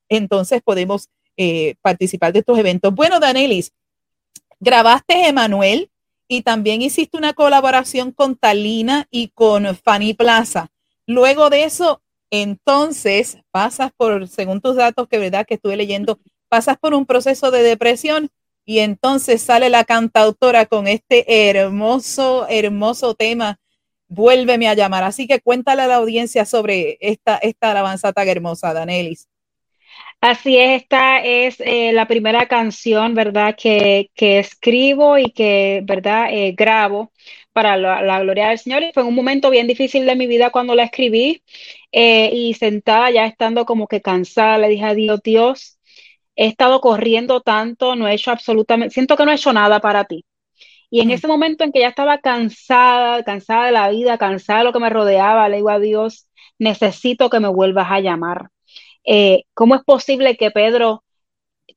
entonces 0.08 0.60
podemos 0.62 1.08
eh, 1.38 1.76
participar 1.80 2.32
de 2.32 2.40
estos 2.40 2.58
eventos. 2.58 2.92
Bueno, 2.92 3.20
Danelis, 3.20 3.72
grabaste 4.58 5.28
Emanuel 5.28 5.88
y 6.26 6.42
también 6.42 6.82
hiciste 6.82 7.16
una 7.16 7.32
colaboración 7.32 8.10
con 8.10 8.34
Talina 8.34 9.06
y 9.10 9.28
con 9.28 9.76
Fanny 9.76 10.14
Plaza. 10.14 10.72
Luego 11.06 11.48
de 11.48 11.62
eso, 11.62 12.02
entonces 12.32 13.38
pasas 13.52 13.92
por, 13.96 14.26
según 14.26 14.60
tus 14.60 14.74
datos 14.74 15.06
que 15.06 15.18
verdad 15.18 15.46
que 15.46 15.54
estuve 15.54 15.76
leyendo, 15.76 16.18
pasas 16.48 16.76
por 16.76 16.92
un 16.92 17.06
proceso 17.06 17.52
de 17.52 17.62
depresión 17.62 18.30
y 18.64 18.80
entonces 18.80 19.40
sale 19.40 19.70
la 19.70 19.84
cantautora 19.84 20.66
con 20.66 20.88
este 20.88 21.48
hermoso, 21.48 22.48
hermoso 22.48 23.14
tema, 23.14 23.60
Vuélveme 24.08 24.68
a 24.68 24.74
llamar. 24.74 25.04
Así 25.04 25.28
que 25.28 25.40
cuéntale 25.40 25.82
a 25.82 25.86
la 25.86 25.96
audiencia 25.96 26.46
sobre 26.46 26.98
esta, 27.00 27.36
esta 27.36 27.70
alabanza 27.70 28.12
tan 28.12 28.26
hermosa, 28.26 28.72
Danelis. 28.72 29.28
Así 30.20 30.56
es, 30.58 30.82
esta 30.82 31.20
es 31.22 31.60
eh, 31.60 31.92
la 31.92 32.08
primera 32.08 32.48
canción, 32.48 33.14
¿verdad?, 33.14 33.54
que, 33.56 34.10
que 34.14 34.40
escribo 34.40 35.16
y 35.16 35.30
que, 35.30 35.80
¿verdad?, 35.84 36.26
eh, 36.32 36.54
grabo 36.56 37.12
para 37.52 37.76
la, 37.76 38.20
gloria 38.20 38.48
del 38.48 38.58
Señor. 38.58 38.82
Y 38.82 38.90
fue 38.92 39.04
un 39.04 39.14
momento 39.14 39.48
bien 39.50 39.68
difícil 39.68 40.06
de 40.06 40.16
mi 40.16 40.26
vida 40.26 40.50
cuando 40.50 40.74
la 40.74 40.84
escribí 40.84 41.42
eh, 41.92 42.30
y 42.32 42.54
sentada 42.54 43.10
ya 43.12 43.26
estando 43.26 43.64
como 43.64 43.86
que 43.86 44.00
cansada, 44.02 44.58
le 44.58 44.68
dije 44.68 44.84
a 44.86 44.94
Dios, 44.94 45.20
Dios, 45.22 45.78
he 46.36 46.46
estado 46.48 46.80
corriendo 46.80 47.40
tanto, 47.40 47.96
no 47.96 48.08
he 48.08 48.14
hecho 48.14 48.30
absolutamente, 48.32 48.94
siento 48.94 49.16
que 49.16 49.24
no 49.24 49.32
he 49.32 49.36
hecho 49.36 49.52
nada 49.52 49.80
para 49.80 50.04
ti. 50.04 50.24
Y 50.90 51.00
en 51.00 51.10
ese 51.12 51.28
momento 51.28 51.64
en 51.64 51.72
que 51.72 51.80
ya 51.80 51.88
estaba 51.88 52.18
cansada, 52.20 53.22
cansada 53.24 53.66
de 53.66 53.72
la 53.72 53.90
vida, 53.90 54.18
cansada 54.18 54.60
de 54.60 54.64
lo 54.66 54.72
que 54.72 54.80
me 54.80 54.90
rodeaba, 54.90 55.48
le 55.48 55.56
digo 55.58 55.70
a 55.70 55.78
Dios, 55.80 56.28
necesito 56.58 57.30
que 57.30 57.40
me 57.40 57.48
vuelvas 57.48 57.88
a 57.90 58.00
llamar 58.00 58.50
eh, 59.04 59.44
¿cómo 59.54 59.74
es 59.74 59.82
posible 59.84 60.36
que 60.36 60.50
Pedro 60.50 61.04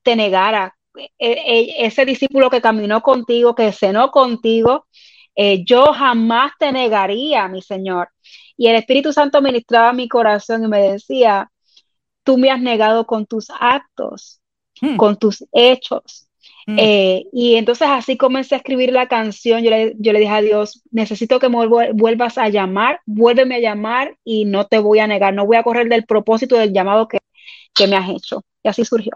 te 0.04 0.16
negara? 0.16 0.76
E, 0.96 1.10
e, 1.20 1.86
ese 1.86 2.06
discípulo 2.06 2.50
que 2.50 2.62
caminó 2.62 3.02
contigo, 3.02 3.56
que 3.56 3.72
cenó 3.72 4.12
contigo, 4.12 4.88
eh, 5.36 5.64
yo 5.66 5.94
jamás 5.94 6.52
te 6.60 6.72
negaría, 6.72 7.48
mi 7.48 7.62
Señor. 7.62 8.10
Y 8.58 8.68
el 8.68 8.76
Espíritu 8.76 9.14
Santo 9.14 9.42
ministraba 9.42 9.94
mi 9.94 10.08
corazón 10.08 10.64
y 10.64 10.68
me 10.68 10.82
decía, 10.82 11.52
tú 12.24 12.38
me 12.38 12.52
has 12.52 12.62
negado 12.62 13.06
con 13.06 13.26
tus 13.26 13.48
actos, 13.60 14.42
hmm. 14.82 14.98
con 14.98 15.18
tus 15.18 15.46
hechos. 15.52 16.28
Hmm. 16.68 16.78
Eh, 16.78 17.26
y 17.34 17.56
entonces 17.56 17.88
así 17.90 18.18
comencé 18.18 18.56
a 18.56 18.60
escribir 18.60 18.92
la 18.92 19.08
canción. 19.08 19.64
Yo 19.64 19.70
le, 19.70 19.96
yo 20.00 20.14
le 20.14 20.20
dije 20.20 20.32
a 20.32 20.42
Dios, 20.42 20.84
necesito 20.92 21.40
que 21.40 21.50
me 21.50 21.68
vuelvas 21.94 22.38
a 22.38 22.50
llamar, 22.50 23.02
vuélveme 23.06 23.56
a 23.56 23.60
llamar 23.60 24.16
y 24.24 24.46
no 24.46 24.68
te 24.68 24.80
voy 24.80 25.00
a 25.00 25.08
negar, 25.08 25.34
no 25.34 25.46
voy 25.46 25.58
a 25.58 25.64
correr 25.64 25.90
del 25.90 26.06
propósito 26.06 26.56
del 26.58 26.74
llamado 26.74 27.08
que, 27.08 27.20
que 27.74 27.88
me 27.88 27.96
has 27.96 28.10
hecho. 28.10 28.44
Y 28.64 28.70
así 28.70 28.86
surgió. 28.86 29.14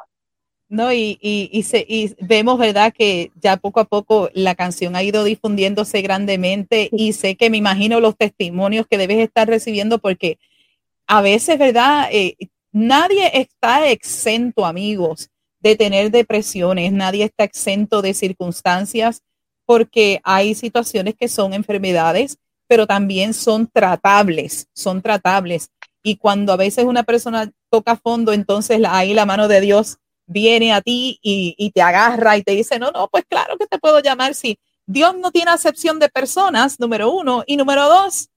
No, 0.68 0.92
y, 0.92 1.20
y, 1.22 1.50
y, 1.52 1.64
se, 1.64 1.86
y, 1.88 2.16
vemos, 2.20 2.58
¿verdad?, 2.58 2.92
que 2.92 3.32
ya 3.40 3.58
poco 3.58 3.80
a 3.80 3.86
poco 3.86 4.30
la 4.34 4.56
canción 4.56 4.96
ha 4.96 5.04
ido 5.04 5.24
difundiéndose 5.24 6.02
grandemente 6.02 6.90
y 6.92 7.14
sé 7.14 7.36
que 7.36 7.52
me 7.52 7.58
imagino 7.58 8.00
los 8.00 8.18
testimonios 8.18 8.88
que 8.88 8.98
debes 8.98 9.20
estar 9.20 9.48
recibiendo 9.48 10.00
porque 10.00 10.40
a 11.06 11.22
veces, 11.22 11.60
¿verdad? 11.60 12.10
Eh, 12.12 12.36
nadie 12.72 13.30
está 13.34 13.90
exento, 13.90 14.66
amigos, 14.66 15.30
de 15.66 15.76
tener 15.76 16.12
depresiones, 16.12 16.92
nadie 16.92 17.24
está 17.24 17.44
exento 17.44 18.04
de 18.04 18.14
circunstancias 18.14 19.24
porque 19.66 20.22
hay 20.24 20.54
situaciones 20.54 21.16
que 21.16 21.28
son 21.28 21.56
enfermedades, 21.56 22.38
pero 22.68 22.86
también 22.86 23.34
son 23.34 23.66
tratables, 23.66 24.68
son 24.76 25.02
tratables. 25.02 25.72
Y 26.04 26.18
cuando 26.18 26.54
a 26.54 26.56
veces 26.56 26.86
una 26.86 27.02
persona 27.02 27.52
toca 27.72 27.96
fondo, 27.96 28.32
entonces 28.32 28.80
ahí 28.88 29.16
la 29.16 29.26
mano 29.26 29.48
de 29.48 29.60
Dios 29.60 29.98
viene 30.28 30.72
a 30.72 30.82
ti 30.82 31.18
y, 31.24 31.72
te 31.74 31.82
agarra 31.82 32.38
y 32.38 32.44
te 32.44 32.52
dice, 32.52 32.78
no, 32.78 32.92
no, 32.92 33.08
pues 33.08 33.26
claro 33.28 33.58
que 33.58 33.66
te 33.66 33.80
puedo 33.80 34.00
llamar. 34.02 34.36
Si 34.36 34.60
Dios 34.86 35.16
no 35.18 35.32
tiene 35.32 35.50
acepción 35.50 35.98
de 35.98 36.10
personas, 36.10 36.80
número 36.80 37.10
uno, 37.10 37.44
y 37.48 37.58
número 37.58 37.90
dos, 37.90 38.30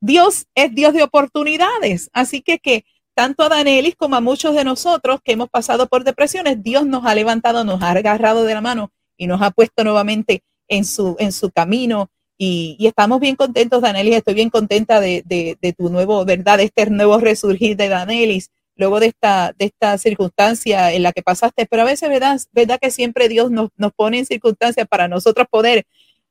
Dios 0.00 0.46
es 0.54 0.74
Dios 0.74 0.94
de 0.94 1.02
oportunidades. 1.02 2.08
Así 2.14 2.40
que 2.40 2.58
que 2.58 2.86
tanto 3.20 3.42
a 3.42 3.50
Danelis 3.50 3.96
como 3.96 4.16
a 4.16 4.22
muchos 4.22 4.54
de 4.54 4.64
nosotros 4.64 5.20
que 5.22 5.32
hemos 5.32 5.50
pasado 5.50 5.88
por 5.88 6.04
depresiones, 6.04 6.62
Dios 6.62 6.86
nos 6.86 7.04
ha 7.04 7.14
levantado, 7.14 7.64
nos 7.64 7.82
ha 7.82 7.90
agarrado 7.90 8.44
de 8.44 8.54
la 8.54 8.62
mano 8.62 8.92
y 9.18 9.26
nos 9.26 9.42
ha 9.42 9.50
puesto 9.50 9.84
nuevamente 9.84 10.42
en 10.68 10.86
su, 10.86 11.16
en 11.18 11.30
su 11.30 11.50
camino. 11.50 12.08
Y, 12.38 12.78
estamos 12.80 13.20
bien 13.20 13.36
contentos, 13.36 13.82
Danelis. 13.82 14.16
Estoy 14.16 14.32
bien 14.32 14.48
contenta 14.48 15.00
de, 15.00 15.22
de, 15.26 15.72
tu 15.74 15.90
nuevo, 15.90 16.24
¿verdad? 16.24 16.56
De 16.56 16.64
este 16.64 16.88
nuevo 16.88 17.18
resurgir 17.18 17.76
de 17.76 17.88
Danelis, 17.88 18.48
luego 18.74 19.00
de 19.00 19.08
esta, 19.08 19.54
de 19.58 19.66
esta 19.66 19.98
circunstancia 19.98 20.90
en 20.90 21.02
la 21.02 21.12
que 21.12 21.20
pasaste. 21.20 21.66
Pero 21.66 21.82
a 21.82 21.84
veces, 21.84 22.08
¿verdad? 22.08 22.40
¿Verdad 22.52 22.78
que 22.80 22.90
siempre 22.90 23.28
Dios 23.28 23.50
nos, 23.50 23.68
nos 23.76 23.92
pone 23.92 24.20
en 24.20 24.24
circunstancias 24.24 24.88
para 24.88 25.08
nosotros 25.08 25.46
poder 25.50 25.84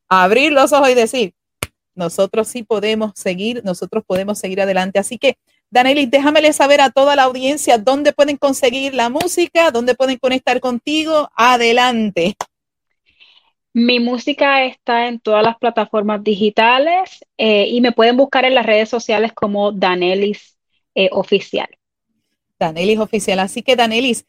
abrir 0.07 0.53
los 0.53 0.73
ojos 0.73 0.89
y 0.89 0.95
decir, 0.95 1.33
nosotros 1.93 2.47
sí 2.47 2.63
podemos 2.63 3.11
seguir, 3.13 3.61
nosotros 3.63 4.03
podemos 4.07 4.39
seguir 4.39 4.59
adelante. 4.59 4.97
Así 4.97 5.19
que, 5.19 5.37
Danelis, 5.71 6.09
déjamele 6.09 6.51
saber 6.51 6.81
a 6.81 6.89
toda 6.89 7.15
la 7.15 7.23
audiencia 7.23 7.77
dónde 7.77 8.11
pueden 8.11 8.37
conseguir 8.37 8.93
la 8.93 9.09
música, 9.09 9.69
dónde 9.71 9.93
pueden 9.93 10.17
conectar 10.17 10.59
contigo. 10.59 11.29
Adelante. 11.35 12.35
Mi 13.73 13.99
música 13.99 14.65
está 14.65 15.07
en 15.07 15.19
todas 15.19 15.43
las 15.43 15.57
plataformas 15.57 16.23
digitales 16.23 17.23
eh, 17.37 17.67
y 17.67 17.81
me 17.81 17.91
pueden 17.91 18.17
buscar 18.17 18.45
en 18.45 18.55
las 18.55 18.65
redes 18.65 18.89
sociales 18.89 19.31
como 19.31 19.71
Danelis 19.71 20.57
eh, 20.95 21.09
Oficial. 21.11 21.69
Danelis 22.57 22.99
Oficial. 22.99 23.37
Así 23.37 23.61
que, 23.61 23.75
Danelis, 23.75 24.25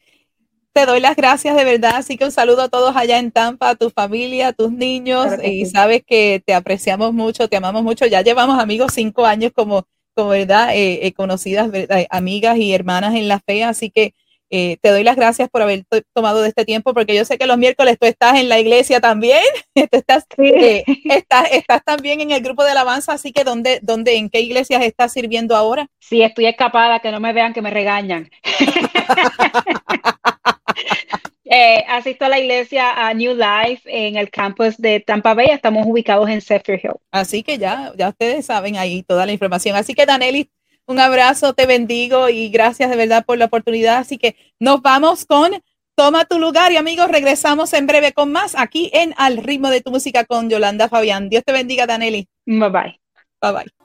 te 0.74 0.84
doy 0.84 1.00
las 1.00 1.16
gracias 1.16 1.56
de 1.56 1.64
verdad. 1.64 1.92
Así 1.96 2.18
que 2.18 2.26
un 2.26 2.32
saludo 2.32 2.62
a 2.62 2.68
todos 2.68 2.94
allá 2.94 3.18
en 3.18 3.32
Tampa, 3.32 3.70
a 3.70 3.74
tu 3.76 3.88
familia, 3.88 4.48
a 4.48 4.52
tus 4.52 4.70
niños. 4.70 5.26
y 5.42 5.64
sabes 5.64 6.02
que 6.06 6.42
te 6.44 6.52
apreciamos 6.52 7.14
mucho, 7.14 7.48
te 7.48 7.56
amamos 7.56 7.82
mucho. 7.82 8.06
Ya 8.06 8.20
llevamos 8.20 8.58
amigos 8.58 8.92
cinco 8.94 9.24
años 9.24 9.52
como, 9.54 9.86
como 9.86 9.99
verdad, 10.28 10.70
eh, 10.74 11.12
conocidas, 11.16 11.70
amigas 12.10 12.58
y 12.58 12.72
hermanas 12.72 13.14
en 13.14 13.28
la 13.28 13.40
fe. 13.40 13.64
Así 13.64 13.90
que 13.90 14.14
eh, 14.52 14.78
te 14.82 14.90
doy 14.90 15.04
las 15.04 15.14
gracias 15.14 15.48
por 15.48 15.62
haber 15.62 15.84
tomado 16.12 16.42
de 16.42 16.48
este 16.48 16.64
tiempo, 16.64 16.92
porque 16.92 17.14
yo 17.14 17.24
sé 17.24 17.38
que 17.38 17.46
los 17.46 17.56
miércoles 17.56 17.96
tú 18.00 18.06
estás 18.06 18.36
en 18.36 18.48
la 18.48 18.58
iglesia 18.58 19.00
también, 19.00 19.44
estás, 19.92 20.26
eh, 20.38 20.82
estás, 21.04 21.52
estás, 21.52 21.84
también 21.84 22.20
en 22.20 22.32
el 22.32 22.42
grupo 22.42 22.64
de 22.64 22.72
alabanza, 22.72 23.12
así 23.12 23.32
que 23.32 23.44
¿dónde, 23.44 23.78
dónde, 23.80 24.16
¿en 24.16 24.28
qué 24.28 24.40
iglesias 24.40 24.82
estás 24.82 25.12
sirviendo 25.12 25.54
ahora? 25.54 25.86
Sí, 26.00 26.22
estoy 26.22 26.46
escapada, 26.46 26.98
que 26.98 27.12
no 27.12 27.20
me 27.20 27.32
vean, 27.32 27.52
que 27.52 27.62
me 27.62 27.70
regañan. 27.70 28.28
eh, 31.52 31.84
asisto 31.88 32.24
a 32.24 32.28
la 32.28 32.38
iglesia 32.38 33.08
a 33.08 33.12
New 33.12 33.34
Life 33.34 33.82
en 33.84 34.16
el 34.16 34.30
campus 34.30 34.76
de 34.76 35.00
Tampa 35.00 35.34
Bay, 35.34 35.48
estamos 35.50 35.84
ubicados 35.84 36.28
en 36.28 36.40
Zephyr 36.40 36.80
Hill. 36.82 36.92
Así 37.10 37.42
que 37.42 37.58
ya, 37.58 37.92
ya 37.96 38.10
ustedes 38.10 38.46
saben 38.46 38.76
ahí 38.76 39.02
toda 39.02 39.26
la 39.26 39.32
información. 39.32 39.74
Así 39.76 39.94
que 39.94 40.06
Danelli, 40.06 40.48
un 40.86 41.00
abrazo, 41.00 41.52
te 41.52 41.66
bendigo 41.66 42.28
y 42.28 42.50
gracias 42.50 42.88
de 42.88 42.96
verdad 42.96 43.24
por 43.26 43.36
la 43.36 43.46
oportunidad. 43.46 43.96
Así 43.98 44.16
que 44.16 44.36
nos 44.60 44.80
vamos 44.80 45.26
con 45.26 45.52
Toma 45.96 46.24
tu 46.24 46.38
lugar 46.38 46.72
y 46.72 46.76
amigos, 46.76 47.10
regresamos 47.10 47.74
en 47.74 47.86
breve 47.86 48.12
con 48.12 48.32
más 48.32 48.54
aquí 48.56 48.88
en 48.94 49.12
Al 49.18 49.36
ritmo 49.36 49.68
de 49.70 49.82
tu 49.82 49.90
música 49.90 50.24
con 50.24 50.48
Yolanda 50.48 50.88
Fabián. 50.88 51.28
Dios 51.28 51.42
te 51.44 51.52
bendiga, 51.52 51.86
Daneli. 51.86 52.26
Bye 52.46 52.70
bye. 52.70 53.00
Bye 53.42 53.52
bye. 53.52 53.79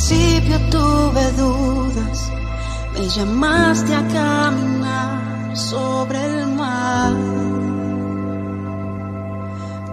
Principio 0.00 0.58
tuve 0.70 1.30
dudas, 1.32 2.32
me 2.94 3.06
llamaste 3.06 3.94
a 3.94 4.02
caminar 4.08 5.54
sobre 5.54 6.24
el 6.24 6.46
mar. 6.46 7.12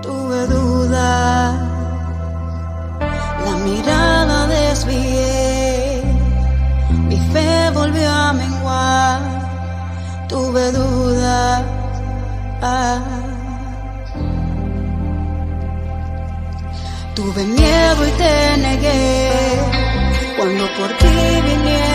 Tuve 0.01 0.47
dudas, 0.47 1.59
la 3.45 3.55
mirada 3.65 4.47
desvié, 4.47 6.01
mi 7.09 7.17
fe 7.33 7.69
volvió 7.73 8.09
a 8.09 8.31
menguar. 8.31 9.19
Tuve 10.29 10.71
dudas. 10.71 11.63
Tuve 17.13 17.43
miedo 17.45 18.07
y 18.07 18.11
te 18.11 18.57
negué 18.57 19.76
cuando 20.37 20.67
por 20.75 20.89
ti 20.97 21.07
vinieron 21.45 21.86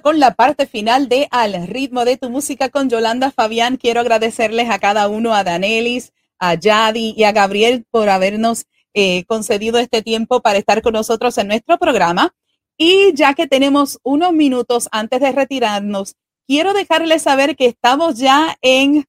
con 0.00 0.18
la 0.20 0.34
parte 0.34 0.66
final 0.66 1.08
de 1.08 1.28
Al 1.30 1.66
ritmo 1.66 2.04
de 2.04 2.16
tu 2.16 2.30
música 2.30 2.68
con 2.68 2.88
Yolanda 2.88 3.30
Fabián. 3.30 3.76
Quiero 3.76 4.00
agradecerles 4.00 4.70
a 4.70 4.78
cada 4.78 5.08
uno, 5.08 5.34
a 5.34 5.44
Danelis, 5.44 6.12
a 6.38 6.54
Yadi 6.54 7.14
y 7.16 7.24
a 7.24 7.32
Gabriel 7.32 7.84
por 7.90 8.08
habernos 8.08 8.64
eh, 8.94 9.24
concedido 9.26 9.78
este 9.78 10.02
tiempo 10.02 10.40
para 10.40 10.58
estar 10.58 10.82
con 10.82 10.94
nosotros 10.94 11.36
en 11.38 11.48
nuestro 11.48 11.78
programa. 11.78 12.34
Y 12.76 13.12
ya 13.14 13.34
que 13.34 13.46
tenemos 13.46 13.98
unos 14.02 14.32
minutos 14.32 14.88
antes 14.92 15.20
de 15.20 15.32
retirarnos, 15.32 16.14
quiero 16.46 16.72
dejarles 16.74 17.22
saber 17.22 17.56
que 17.56 17.66
estamos 17.66 18.18
ya 18.18 18.56
en 18.62 19.04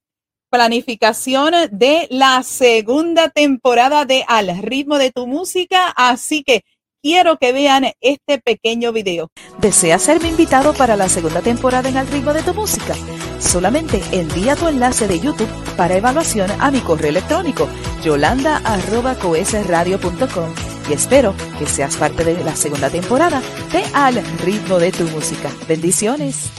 planificación 0.50 1.54
de 1.72 2.08
la 2.10 2.44
segunda 2.44 3.30
temporada 3.30 4.06
de 4.06 4.26
Al 4.28 4.62
ritmo 4.62 4.98
de 4.98 5.12
tu 5.12 5.28
música. 5.28 5.94
Así 5.96 6.44
que 6.44 6.64
quiero 7.02 7.38
que 7.38 7.52
vean 7.52 7.88
este 8.02 8.38
pequeño 8.39 8.91
video. 8.91 9.30
¿Deseas 9.60 10.04
ser 10.04 10.22
mi 10.22 10.30
invitado 10.30 10.74
para 10.74 10.95
la 10.95 11.10
segunda 11.10 11.41
temporada 11.41 11.89
en 11.89 11.97
Al 11.97 12.06
ritmo 12.08 12.34
de 12.34 12.43
tu 12.43 12.54
música? 12.54 12.93
Solamente 13.39 14.00
envía 14.12 14.56
tu 14.56 14.68
enlace 14.68 15.08
de 15.08 15.20
YouTube 15.20 15.50
para 15.76 15.97
evaluación 15.97 16.52
a 16.60 16.70
mi 16.72 16.82
correo 16.82 17.10
electrónico 17.10 17.68
yolanda.coesradio.com 18.04 20.54
y 20.89 20.93
espero 20.93 21.36
que 21.58 21.66
seas 21.68 21.97
parte 21.97 22.24
de 22.24 22.43
la 22.43 22.56
segunda 22.56 22.89
temporada 22.89 23.41
de 23.72 23.84
Al 23.93 24.16
ritmo 24.39 24.80
de 24.80 24.91
tu 24.91 25.04
música. 25.06 25.52
Bendiciones. 25.68 26.52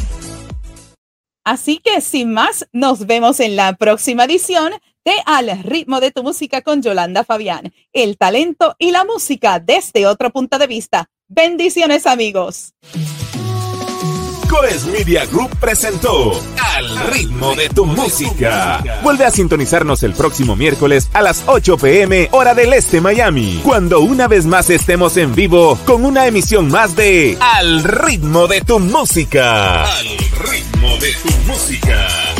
Así 1.47 1.79
que 1.79 2.01
sin 2.01 2.33
más, 2.33 2.67
nos 2.73 3.07
vemos 3.07 3.39
en 3.39 3.55
la 3.55 3.77
próxima 3.77 4.25
edición 4.25 4.73
Al 5.25 5.63
ritmo 5.63 5.99
de 5.99 6.11
tu 6.11 6.23
música 6.23 6.61
con 6.61 6.81
Yolanda 6.81 7.23
Fabián. 7.23 7.73
El 7.93 8.17
talento 8.17 8.75
y 8.77 8.91
la 8.91 9.05
música 9.05 9.59
desde 9.59 10.05
otro 10.05 10.31
punto 10.31 10.57
de 10.57 10.67
vista. 10.67 11.09
Bendiciones 11.27 12.05
amigos. 12.05 12.73
Coes 14.49 14.85
Media 14.85 15.25
Group 15.25 15.57
presentó 15.59 16.31
Al 16.75 16.97
ritmo 17.11 17.53
de 17.55 17.69
tu 17.69 17.85
música. 17.85 18.81
Vuelve 19.03 19.25
a 19.25 19.31
sintonizarnos 19.31 20.03
el 20.03 20.13
próximo 20.13 20.55
miércoles 20.55 21.09
a 21.13 21.21
las 21.21 21.43
8 21.47 21.77
pm 21.77 22.29
hora 22.31 22.53
del 22.53 22.73
este 22.73 23.01
Miami, 23.01 23.61
cuando 23.63 23.99
una 23.99 24.27
vez 24.27 24.45
más 24.45 24.69
estemos 24.69 25.17
en 25.17 25.35
vivo 25.35 25.77
con 25.85 26.05
una 26.05 26.27
emisión 26.27 26.69
más 26.69 26.95
de 26.95 27.37
Al 27.39 27.83
ritmo 27.83 28.47
de 28.47 28.61
tu 28.61 28.79
música. 28.79 29.83
Al 29.83 30.07
ritmo 30.39 30.97
de 30.97 31.13
tu 31.13 31.51
música. 31.51 32.36